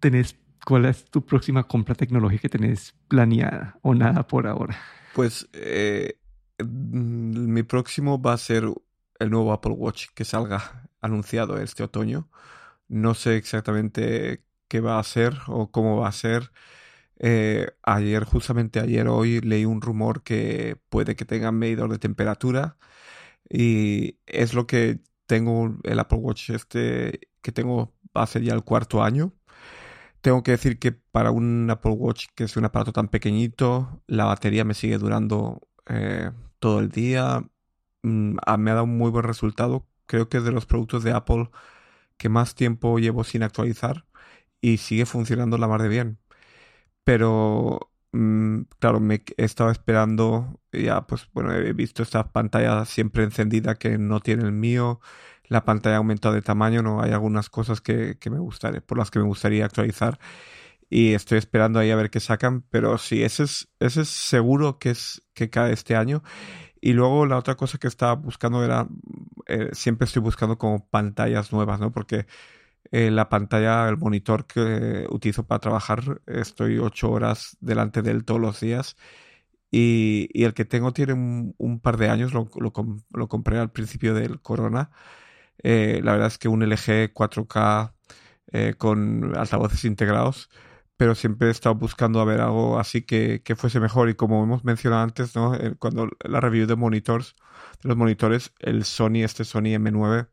¿tenés, 0.00 0.36
¿cuál 0.66 0.86
es 0.86 1.04
tu 1.06 1.24
próxima 1.24 1.64
compra 1.64 1.94
tecnológica 1.94 2.42
que 2.42 2.48
tenés 2.48 2.94
planeada 3.08 3.78
o 3.82 3.94
nada 3.94 4.26
por 4.26 4.46
ahora? 4.46 4.76
Pues 5.12 5.48
eh, 5.52 6.18
Mm, 6.58 7.52
mi 7.52 7.62
próximo 7.64 8.20
va 8.22 8.34
a 8.34 8.38
ser 8.38 8.64
el 9.18 9.30
nuevo 9.30 9.52
Apple 9.52 9.72
Watch 9.72 10.06
que 10.14 10.24
salga 10.24 10.88
anunciado 11.00 11.58
este 11.60 11.82
otoño. 11.84 12.30
No 12.88 13.14
sé 13.14 13.36
exactamente 13.38 14.44
qué 14.68 14.80
va 14.80 14.98
a 15.00 15.04
ser 15.04 15.34
o 15.48 15.70
cómo 15.72 15.98
va 15.98 16.08
a 16.08 16.12
ser. 16.12 16.52
Eh, 17.18 17.68
ayer, 17.82 18.24
justamente 18.24 18.80
ayer, 18.80 19.08
hoy, 19.08 19.40
leí 19.40 19.64
un 19.64 19.80
rumor 19.80 20.22
que 20.22 20.76
puede 20.88 21.16
que 21.16 21.24
tenga 21.24 21.52
medidor 21.52 21.90
de 21.90 21.98
temperatura 21.98 22.76
y 23.48 24.18
es 24.26 24.54
lo 24.54 24.66
que 24.66 25.00
tengo 25.26 25.76
el 25.84 25.98
Apple 26.00 26.18
Watch 26.18 26.50
este 26.50 27.20
que 27.42 27.52
tengo 27.52 27.94
ser 28.26 28.42
ya 28.42 28.54
el 28.54 28.64
cuarto 28.64 29.02
año. 29.02 29.34
Tengo 30.20 30.42
que 30.42 30.52
decir 30.52 30.78
que 30.78 30.92
para 30.92 31.30
un 31.30 31.70
Apple 31.70 31.92
Watch 31.92 32.26
que 32.34 32.44
es 32.44 32.56
un 32.56 32.64
aparato 32.64 32.92
tan 32.92 33.08
pequeñito, 33.08 34.02
la 34.06 34.24
batería 34.26 34.64
me 34.64 34.74
sigue 34.74 34.98
durando 34.98 35.60
eh, 35.88 36.30
todo 36.58 36.80
el 36.80 36.90
día. 36.90 37.42
Mm, 38.02 38.36
me 38.58 38.70
ha 38.70 38.74
dado 38.74 38.84
un 38.84 38.98
muy 38.98 39.10
buen 39.10 39.24
resultado. 39.24 39.86
Creo 40.06 40.28
que 40.28 40.38
es 40.38 40.44
de 40.44 40.52
los 40.52 40.66
productos 40.66 41.04
de 41.04 41.12
Apple 41.12 41.50
que 42.18 42.28
más 42.28 42.54
tiempo 42.54 42.98
llevo 42.98 43.24
sin 43.24 43.42
actualizar 43.42 44.06
y 44.60 44.78
sigue 44.78 45.06
funcionando 45.06 45.58
la 45.58 45.68
mar 45.68 45.82
de 45.82 45.88
bien. 45.88 46.18
Pero, 47.04 47.90
mm, 48.12 48.62
claro, 48.78 49.00
me 49.00 49.22
he 49.36 49.44
estado 49.44 49.70
esperando, 49.70 50.60
ya 50.72 51.06
pues 51.06 51.28
bueno, 51.32 51.52
he 51.52 51.72
visto 51.72 52.02
esta 52.02 52.32
pantalla 52.32 52.84
siempre 52.84 53.24
encendida 53.24 53.76
que 53.76 53.98
no 53.98 54.20
tiene 54.20 54.44
el 54.44 54.52
mío. 54.52 55.00
La 55.46 55.64
pantalla 55.64 55.96
ha 55.96 55.98
aumentado 55.98 56.34
de 56.34 56.42
tamaño, 56.42 56.82
no 56.82 57.02
hay 57.02 57.12
algunas 57.12 57.50
cosas 57.50 57.80
que, 57.80 58.18
que 58.18 58.30
me 58.30 58.38
gustaría, 58.38 58.80
por 58.80 58.98
las 58.98 59.10
que 59.10 59.18
me 59.18 59.26
gustaría 59.26 59.64
actualizar 59.66 60.18
y 60.90 61.14
estoy 61.14 61.38
esperando 61.38 61.78
ahí 61.80 61.90
a 61.90 61.96
ver 61.96 62.10
qué 62.10 62.20
sacan, 62.20 62.62
pero 62.70 62.98
sí, 62.98 63.22
ese 63.24 63.44
es, 63.44 63.68
ese 63.80 64.02
es 64.02 64.08
seguro 64.08 64.78
que 64.78 64.90
es 64.90 65.22
que 65.34 65.50
cae 65.50 65.72
este 65.72 65.96
año. 65.96 66.22
Y 66.80 66.92
luego 66.92 67.26
la 67.26 67.38
otra 67.38 67.56
cosa 67.56 67.78
que 67.78 67.88
estaba 67.88 68.14
buscando 68.14 68.62
era, 68.64 68.86
eh, 69.46 69.70
siempre 69.72 70.06
estoy 70.06 70.22
buscando 70.22 70.58
como 70.58 70.86
pantallas 70.88 71.52
nuevas, 71.52 71.80
¿no? 71.80 71.90
Porque 71.90 72.26
eh, 72.92 73.10
la 73.10 73.28
pantalla, 73.28 73.88
el 73.88 73.96
monitor 73.98 74.46
que 74.46 75.06
utilizo 75.10 75.46
para 75.46 75.60
trabajar, 75.60 76.20
estoy 76.26 76.78
ocho 76.78 77.10
horas 77.10 77.56
delante 77.60 78.02
de 78.02 78.12
él 78.12 78.24
todos 78.24 78.40
los 78.40 78.60
días. 78.60 78.96
Y, 79.70 80.28
y 80.32 80.44
el 80.44 80.54
que 80.54 80.64
tengo 80.64 80.92
tiene 80.92 81.14
un, 81.14 81.80
par 81.80 81.96
de 81.96 82.08
años, 82.08 82.32
lo, 82.32 82.48
lo, 82.56 82.72
lo, 83.12 83.28
compré 83.28 83.58
al 83.58 83.72
principio 83.72 84.14
del 84.14 84.40
corona. 84.40 84.90
Eh, 85.62 86.00
la 86.04 86.12
verdad 86.12 86.28
es 86.28 86.38
que 86.38 86.48
un 86.48 86.62
LG 86.62 87.12
4K 87.12 87.92
con 88.78 89.36
altavoces 89.36 89.84
integrados 89.84 90.48
pero 90.96 91.14
siempre 91.14 91.48
he 91.48 91.50
estado 91.50 91.74
buscando 91.74 92.20
a 92.20 92.24
ver 92.24 92.40
algo 92.40 92.78
así 92.78 93.02
que, 93.02 93.42
que 93.42 93.56
fuese 93.56 93.80
mejor. 93.80 94.08
Y 94.08 94.14
como 94.14 94.42
hemos 94.42 94.64
mencionado 94.64 95.02
antes, 95.02 95.34
¿no? 95.34 95.52
cuando 95.78 96.08
la 96.20 96.40
review 96.40 96.66
de 96.66 96.76
monitores, 96.76 97.34
de 97.82 97.88
los 97.88 97.96
monitores, 97.98 98.52
el 98.60 98.84
Sony, 98.84 99.24
este 99.24 99.44
Sony 99.44 99.74
M9, 99.76 100.28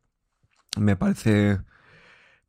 me 0.80 0.96
parece, 0.96 1.62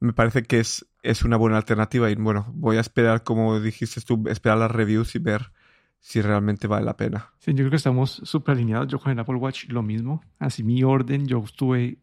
me 0.02 0.12
parece 0.12 0.42
que 0.42 0.60
es, 0.60 0.86
es 1.02 1.22
una 1.22 1.36
buena 1.36 1.56
alternativa. 1.56 2.10
Y 2.10 2.14
bueno, 2.14 2.52
voy 2.54 2.76
a 2.76 2.80
esperar, 2.80 3.22
como 3.22 3.58
dijiste 3.60 4.00
tú, 4.00 4.24
esperar 4.28 4.58
las 4.58 4.70
reviews 4.70 5.14
y 5.14 5.18
ver 5.18 5.52
si 6.00 6.20
realmente 6.20 6.66
vale 6.66 6.84
la 6.84 6.96
pena. 6.96 7.30
Sí, 7.38 7.52
yo 7.52 7.58
creo 7.58 7.70
que 7.70 7.76
estamos 7.76 8.20
súper 8.24 8.56
alineados. 8.56 8.88
Yo 8.88 8.98
con 8.98 9.12
el 9.12 9.18
Apple 9.18 9.36
Watch 9.36 9.68
lo 9.68 9.82
mismo. 9.82 10.22
Así 10.38 10.62
mi 10.62 10.82
orden, 10.82 11.26
yo 11.26 11.42
estuve 11.44 11.98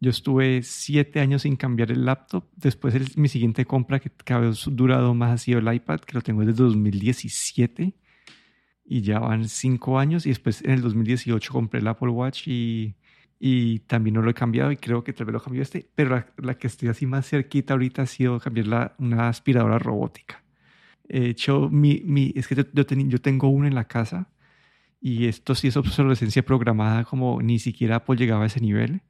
yo 0.00 0.10
estuve 0.10 0.62
siete 0.62 1.18
años 1.20 1.42
sin 1.42 1.56
cambiar 1.56 1.90
el 1.90 2.04
laptop. 2.04 2.44
Después 2.54 3.16
mi 3.16 3.28
siguiente 3.28 3.64
compra 3.64 3.98
que 3.98 4.10
cada 4.10 4.40
vez 4.42 4.64
durado 4.70 5.12
más 5.14 5.32
ha 5.32 5.38
sido 5.38 5.58
el 5.58 5.72
iPad, 5.72 6.00
que 6.00 6.14
lo 6.14 6.20
tengo 6.20 6.44
desde 6.44 6.62
2017 6.62 7.94
y 8.84 9.02
ya 9.02 9.18
van 9.18 9.48
cinco 9.48 9.98
años. 9.98 10.24
Y 10.26 10.30
después 10.30 10.62
en 10.62 10.70
el 10.70 10.82
2018 10.82 11.52
compré 11.52 11.80
el 11.80 11.88
Apple 11.88 12.10
Watch 12.10 12.46
y, 12.46 12.94
y 13.38 13.80
también 13.80 14.14
no 14.14 14.22
lo 14.22 14.30
he 14.30 14.34
cambiado 14.34 14.72
y 14.72 14.76
creo 14.76 15.04
que 15.04 15.12
tal 15.12 15.26
vez 15.26 15.34
lo 15.34 15.40
cambió 15.40 15.62
este. 15.62 15.88
Pero 15.94 16.24
la, 16.36 16.54
que 16.54 16.66
estoy 16.66 16.88
así 16.88 17.06
más 17.06 17.28
cerquita 17.28 17.74
ahorita 17.74 18.02
ha 18.02 18.06
sido 18.06 18.40
cambiar 18.40 18.66
la, 18.66 18.94
una 18.98 19.28
aspiradora 19.28 19.78
robótica. 19.78 20.42
He 21.08 21.28
hecho, 21.28 21.68
mi, 21.70 22.02
mi, 22.04 22.32
es 22.36 22.48
que 22.48 22.54
yo, 22.54 22.64
yo, 22.72 22.84
yo 22.84 23.20
tengo 23.20 23.48
una 23.48 23.68
en 23.68 23.74
la 23.74 23.84
casa 23.84 24.30
y 25.00 25.26
esto 25.26 25.54
sí 25.54 25.68
es 25.68 25.76
obsolescencia 25.76 26.44
programada 26.44 27.04
como 27.04 27.40
ni 27.40 27.58
siquiera 27.58 27.96
Apple 27.96 28.16
llegaba 28.16 28.44
a 28.44 28.46
ese 28.46 28.60
nivel 28.60 29.02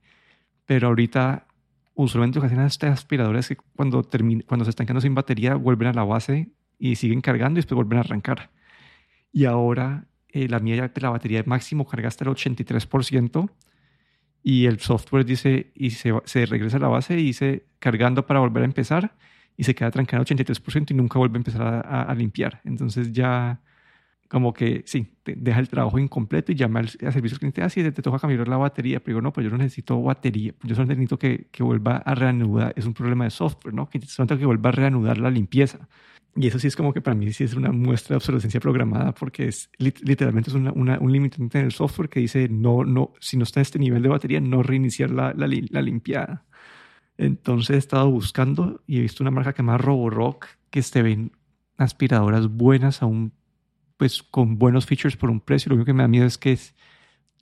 pero 0.69 0.89
ahorita 0.89 1.47
usualmente 1.95 2.37
lo 2.37 2.43
que 2.43 2.49
hacen 2.49 2.61
estas 2.61 2.93
aspiradoras 2.93 3.49
que 3.49 3.57
cuando, 3.57 4.07
cuando 4.47 4.65
se 4.67 4.71
están 4.71 4.85
quedando 4.85 5.01
sin 5.01 5.15
batería 5.15 5.55
vuelven 5.55 5.89
a 5.89 5.95
la 5.95 6.05
base 6.05 6.51
y 6.79 6.97
siguen 6.97 7.23
cargando 7.23 7.59
y 7.59 7.63
después 7.63 7.75
vuelven 7.75 7.97
a 7.97 8.01
arrancar. 8.03 8.51
Y 9.33 9.47
ahora 9.47 10.05
eh, 10.29 10.47
la 10.47 10.59
mía 10.59 10.77
ya 10.77 10.93
la 11.01 11.09
batería 11.09 11.43
máximo 11.47 11.87
carga 11.87 12.09
hasta 12.09 12.25
el 12.25 12.31
83% 12.33 13.51
y 14.49 14.65
el 14.65 14.81
software 14.81 15.27
dice 15.27 15.73
y 15.75 15.91
se, 15.91 16.11
se, 16.25 16.47
regresa 16.47 16.79
a 16.79 16.81
la 16.81 16.89
base 16.89 17.13
y 17.21 17.23
dice 17.23 17.67
cargando 17.81 18.25
para 18.25 18.41
volver 18.41 18.63
a 18.63 18.65
empezar 18.65 19.15
y 19.59 19.65
se 19.65 19.75
queda 19.75 19.91
trancada 19.91 20.21
al 20.21 20.27
83% 20.27 20.91
y 20.91 20.95
nunca 20.95 21.19
vuelve 21.19 21.37
a 21.37 21.41
empezar 21.41 21.63
a, 21.63 22.03
a, 22.05 22.15
limpiar. 22.15 22.63
Entonces 22.65 23.13
ya 23.13 23.61
como 24.27 24.55
que 24.55 24.85
sí, 24.87 25.07
deja 25.27 25.61
el 25.61 25.69
trabajo 25.69 25.99
incompleto 25.99 26.53
y 26.53 26.55
llama 26.55 26.81
al, 26.81 26.89
servicio 26.89 27.35
al 27.35 27.41
cliente, 27.41 27.63
ah, 27.63 27.69
sí, 27.69 27.83
te, 27.83 27.93
toca 27.93 28.19
cambiar 28.19 28.49
la 28.49 28.57
batería, 28.57 29.01
pero 29.01 29.17
digo, 29.17 29.21
no, 29.21 29.35
pues 29.35 29.45
yo 29.45 29.51
no 29.51 29.59
necesito 29.59 30.01
batería, 30.01 30.55
yo 30.63 30.75
solo 30.75 30.87
necesito 30.87 31.19
que, 31.19 31.49
que 31.51 31.63
vuelva 31.63 31.99
a 31.99 32.15
reanudar, 32.15 32.73
es 32.75 32.87
un 32.87 32.95
problema 32.95 33.25
de 33.25 33.31
software, 33.31 33.75
¿no? 33.75 33.91
Que 33.91 34.01
solo 34.01 34.29
tengo 34.29 34.39
que 34.39 34.47
vuelva 34.47 34.71
a 34.71 34.73
reanudar 34.73 35.19
la 35.19 35.31
limpieza. 35.31 35.89
Y 36.37 36.47
eso 36.47 36.59
sí 36.59 36.69
es 36.69 36.77
como 36.77 36.93
que 36.93 37.01
para 37.01 37.17
mí 37.17 37.33
sí 37.33 37.45
es 37.45 37.55
una 37.55 37.73
muestra 37.73 38.15
de 38.15 38.17
obsolescencia 38.19 38.61
programada 38.61 39.13
porque 39.13 39.49
es 39.49 39.71
literalmente 39.79 40.51
es 40.51 40.55
una, 40.55 40.73
un 40.73 41.13
limitante 41.13 41.59
en 41.59 41.65
el 41.67 41.73
software 41.73 42.09
que 42.09 42.21
dice 42.21 42.49
no, 42.49 42.85
no, 42.85 43.13
si 43.21 43.37
no 43.37 43.43
está 43.43 43.61
en 43.61 43.63
este 43.63 43.79
nivel 43.79 44.03
de 44.03 44.09
batería, 44.09 44.41
no 44.41 44.63
reiniciar 44.63 45.11
la, 45.11 45.33
la, 45.35 45.49
la 45.71 45.83
limpiada. 45.83 46.45
Entonces 47.17 47.75
he 47.75 47.79
estado 47.79 48.11
buscando 48.11 48.83
y 48.87 48.99
he 48.99 49.01
visto 49.01 49.25
una 49.25 49.33
marca 49.33 49.53
que 49.53 49.57
se 49.57 49.63
llama 49.63 49.79
Roborock 49.79 50.47
que 50.71 50.83
se 50.83 51.03
ven 51.03 51.33
aspiradoras 51.77 52.49
buenas 52.49 53.03
aún 53.03 53.33
pues 53.97 54.23
con 54.23 54.59
buenos 54.59 54.87
features 54.87 55.17
por 55.17 55.31
un 55.31 55.41
precio. 55.41 55.71
Lo 55.71 55.75
único 55.75 55.87
que 55.87 55.93
me 55.93 56.05
da 56.05 56.09
miedo 56.09 56.27
es 56.27 56.39
que 56.39 56.53
es 56.53 56.75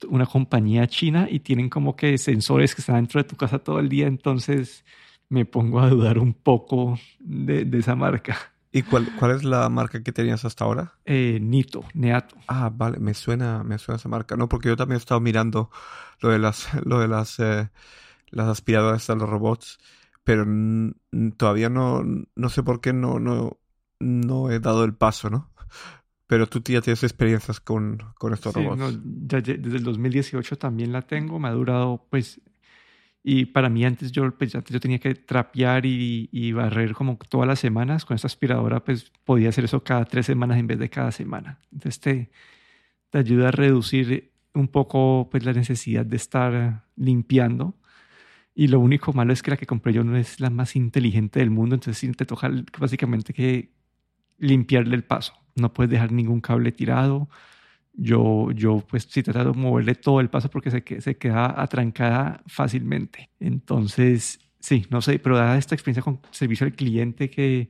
una 0.09 0.25
compañía 0.25 0.87
china 0.87 1.27
y 1.29 1.39
tienen 1.39 1.69
como 1.69 1.95
que 1.95 2.17
sensores 2.17 2.75
que 2.75 2.81
están 2.81 2.97
dentro 2.97 3.21
de 3.21 3.29
tu 3.29 3.35
casa 3.35 3.59
todo 3.59 3.79
el 3.79 3.89
día, 3.89 4.07
entonces 4.07 4.85
me 5.29 5.45
pongo 5.45 5.79
a 5.79 5.89
dudar 5.89 6.19
un 6.19 6.33
poco 6.33 6.99
de, 7.19 7.65
de 7.65 7.79
esa 7.79 7.95
marca. 7.95 8.37
¿Y 8.71 8.83
cuál, 8.83 9.07
cuál, 9.17 9.31
es 9.31 9.43
la 9.43 9.69
marca 9.69 10.03
que 10.03 10.11
tenías 10.11 10.45
hasta 10.45 10.65
ahora? 10.65 10.93
Eh, 11.05 11.39
Nito, 11.41 11.85
Neato. 11.93 12.35
Ah, 12.47 12.71
vale, 12.73 12.99
me 12.99 13.13
suena, 13.13 13.63
me 13.63 13.77
suena 13.77 13.97
esa 13.97 14.09
marca. 14.09 14.35
No, 14.35 14.49
porque 14.49 14.69
yo 14.69 14.75
también 14.75 14.95
he 14.95 14.99
estado 14.99 15.19
mirando 15.19 15.69
lo 16.19 16.29
de 16.29 16.39
las, 16.39 16.67
lo 16.85 16.99
de 16.99 17.07
las, 17.07 17.39
eh, 17.39 17.69
las 18.29 18.47
aspiradoras 18.47 19.09
a 19.09 19.15
los 19.15 19.29
robots, 19.29 19.79
pero 20.23 20.45
todavía 21.37 21.69
no, 21.69 22.03
no 22.35 22.49
sé 22.49 22.63
por 22.63 22.81
qué 22.81 22.93
no, 22.93 23.19
no, 23.19 23.57
no 23.99 24.51
he 24.51 24.59
dado 24.59 24.83
el 24.83 24.93
paso, 24.93 25.29
¿no? 25.29 25.51
Pero 26.27 26.47
tú 26.47 26.61
ya 26.65 26.81
tienes 26.81 27.03
experiencias 27.03 27.61
con, 27.61 28.03
con 28.17 28.33
estos 28.33 28.53
sí, 28.53 28.59
robots. 28.59 28.77
No, 28.77 28.89
ya, 29.27 29.39
desde 29.39 29.77
el 29.77 29.83
2018 29.83 30.57
también 30.57 30.91
la 30.91 31.01
tengo, 31.01 31.39
me 31.39 31.47
ha 31.47 31.51
durado 31.51 32.05
pues 32.09 32.41
y 33.29 33.45
para 33.47 33.67
mí 33.67 33.83
antes 33.83 34.13
yo, 34.13 34.31
pues, 34.37 34.55
antes 34.55 34.73
yo 34.73 34.79
tenía 34.79 34.99
que 34.99 35.13
trapear 35.13 35.85
y, 35.85 36.29
y, 36.31 36.53
barrer 36.53 36.93
como 36.93 37.17
todas 37.17 37.45
las 37.45 37.59
semanas. 37.59 38.05
Con 38.05 38.15
esta 38.15 38.27
aspiradora 38.27 38.85
pues 38.85 39.11
podía 39.25 39.49
hacer 39.49 39.65
eso 39.65 39.83
cada 39.83 40.05
tres 40.05 40.27
semanas 40.27 40.57
en 40.57 40.65
vez 40.65 40.79
de 40.79 40.89
cada 40.89 41.11
semana. 41.11 41.59
Entonces 41.73 41.99
te, 41.99 42.31
te 43.09 43.17
ayuda 43.17 43.49
a 43.49 43.51
reducir 43.51 44.31
un 44.53 44.69
poco 44.69 45.27
pues 45.29 45.43
la 45.43 45.51
necesidad 45.51 46.05
de 46.05 46.15
estar 46.15 46.85
limpiando. 46.95 47.75
Y 48.55 48.69
lo 48.69 48.79
único 48.79 49.11
malo 49.11 49.33
es 49.33 49.43
que 49.43 49.51
la 49.51 49.57
que 49.57 49.65
compré 49.65 49.91
yo 49.91 50.05
no 50.05 50.15
es 50.15 50.39
la 50.39 50.49
más 50.49 50.77
inteligente 50.77 51.41
del 51.41 51.49
mundo. 51.49 51.75
Entonces 51.75 52.15
te 52.15 52.25
toca 52.25 52.49
básicamente 52.79 53.33
que 53.33 53.73
limpiarle 54.37 54.95
el 54.95 55.03
paso. 55.03 55.33
No 55.55 55.73
puedes 55.73 55.91
dejar 55.91 56.13
ningún 56.13 56.39
cable 56.39 56.71
tirado 56.71 57.27
yo, 57.97 58.51
yo 58.51 58.83
pues 58.87 59.07
sí 59.09 59.23
tratado 59.23 59.51
de 59.53 59.59
moverle 59.59 59.95
todo 59.95 60.21
el 60.21 60.29
paso 60.29 60.49
porque 60.49 60.71
se, 60.71 61.01
se 61.01 61.17
queda 61.17 61.61
atrancada 61.61 62.43
fácilmente. 62.45 63.31
Entonces, 63.39 64.39
sí, 64.59 64.85
no 64.89 65.01
sé, 65.01 65.19
pero 65.19 65.37
da 65.37 65.57
esta 65.57 65.75
experiencia 65.75 66.03
con 66.03 66.21
servicio 66.31 66.65
al 66.65 66.73
cliente 66.73 67.29
que 67.29 67.69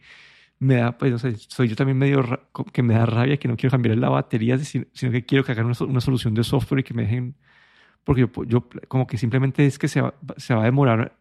me 0.60 0.76
da, 0.76 0.98
pues 0.98 1.12
no 1.12 1.20
sé, 1.20 1.36
soy 1.38 1.70
yo 1.70 1.76
también 1.76 1.98
medio 1.98 2.24
que 2.74 2.84
me 2.84 2.96
da 2.96 3.06
rabia 3.06 3.38
que 3.38 3.48
no 3.48 3.56
quiero 3.58 3.72
cambiar 3.72 3.98
la 3.98 4.10
batería, 4.10 4.58
sino, 4.60 4.86
que 4.94 5.26
quiero 5.26 5.44
que 5.44 5.52
hagan 5.54 5.68
una, 5.68 5.76
una, 5.82 6.02
solución 6.02 6.34
de 6.34 6.44
software 6.44 6.80
y 6.82 6.84
que 6.84 6.94
me 6.94 7.04
dejen, 7.04 7.36
porque 8.04 8.22
yo, 8.22 8.44
yo 8.46 8.70
como 8.88 9.08
que 9.08 9.18
simplemente 9.18 9.66
es 9.66 9.80
que 9.80 9.88
se 9.88 10.02
va, 10.02 10.16
se 10.38 10.56
va 10.56 10.62
a 10.64 10.66
demorar, 10.66 11.16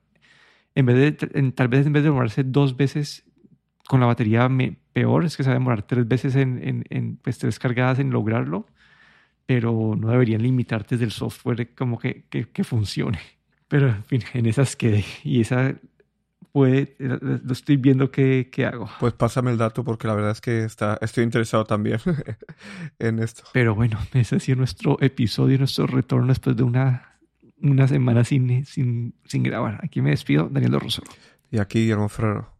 en 0.75 0.87
vez 0.87 1.19
de, 1.21 1.29
en, 1.39 1.53
tal 1.53 1.69
vez 1.69 1.87
en 1.87 1.93
vez 1.93 2.03
de 2.03 2.11
demorarse 2.11 2.45
dos 2.45 2.77
veces 2.77 3.25
con 3.87 4.01
la 4.01 4.07
batería 4.07 4.49
me, 4.49 4.79
peor, 4.93 5.25
es 5.25 5.37
que 5.37 5.43
se 5.45 5.51
va 5.51 5.57
a 5.57 5.59
demorar 5.59 5.83
tres 5.83 6.09
veces 6.09 6.35
en, 6.37 6.59
en, 6.67 6.85
en 6.91 7.17
pues, 7.19 7.39
tres 7.39 7.59
cargadas 7.59 7.99
en 7.99 8.11
lograrlo 8.11 8.67
pero 9.47 9.95
no 9.97 10.11
deberían 10.11 10.43
limitarte 10.43 10.97
del 10.97 11.13
software 11.13 11.75
como 11.75 11.99
que, 11.99 12.25
que, 12.29 12.49
que, 12.49 12.65
funcione. 12.65 13.21
Pero 13.69 13.89
en 13.89 14.05
fin, 14.05 14.23
en 14.35 14.47
esas 14.47 14.77
quedé 14.77 15.05
y 15.25 15.41
esa 15.41 15.75
puede, 16.53 16.97
lo 16.99 17.53
estoy 17.53 17.77
viendo 17.77 18.11
qué, 18.11 18.49
qué 18.51 18.67
hago. 18.67 18.89
Pues 18.99 19.13
pásame 19.13 19.51
el 19.51 19.59
dato 19.59 19.85
porque 19.85 20.09
la 20.09 20.15
verdad 20.15 20.33
es 20.33 20.41
que 20.41 20.65
está, 20.65 20.99
estoy 21.01 21.25
interesado 21.25 21.65
también 21.65 22.01
en 22.99 23.19
esto. 23.19 23.45
Pero 23.53 23.75
bueno, 23.75 23.99
ese 24.15 24.37
ha 24.37 24.41
sido 24.41 24.57
nuestro 24.57 24.99
episodio, 25.01 25.59
nuestro 25.59 25.87
retorno 25.87 26.29
después 26.29 26.57
de 26.57 26.63
una, 26.63 27.19
una 27.61 27.87
semana 27.87 28.25
sin, 28.25 28.65
sin, 28.65 29.15
sin 29.25 29.43
grabar. 29.43 29.81
Aquí 29.83 30.01
me 30.01 30.11
despido, 30.11 30.49
Daniel 30.49 30.81
Rosero. 30.81 31.11
Y 31.51 31.59
aquí 31.59 31.81
Guillermo 31.81 32.09
Ferrero. 32.09 32.56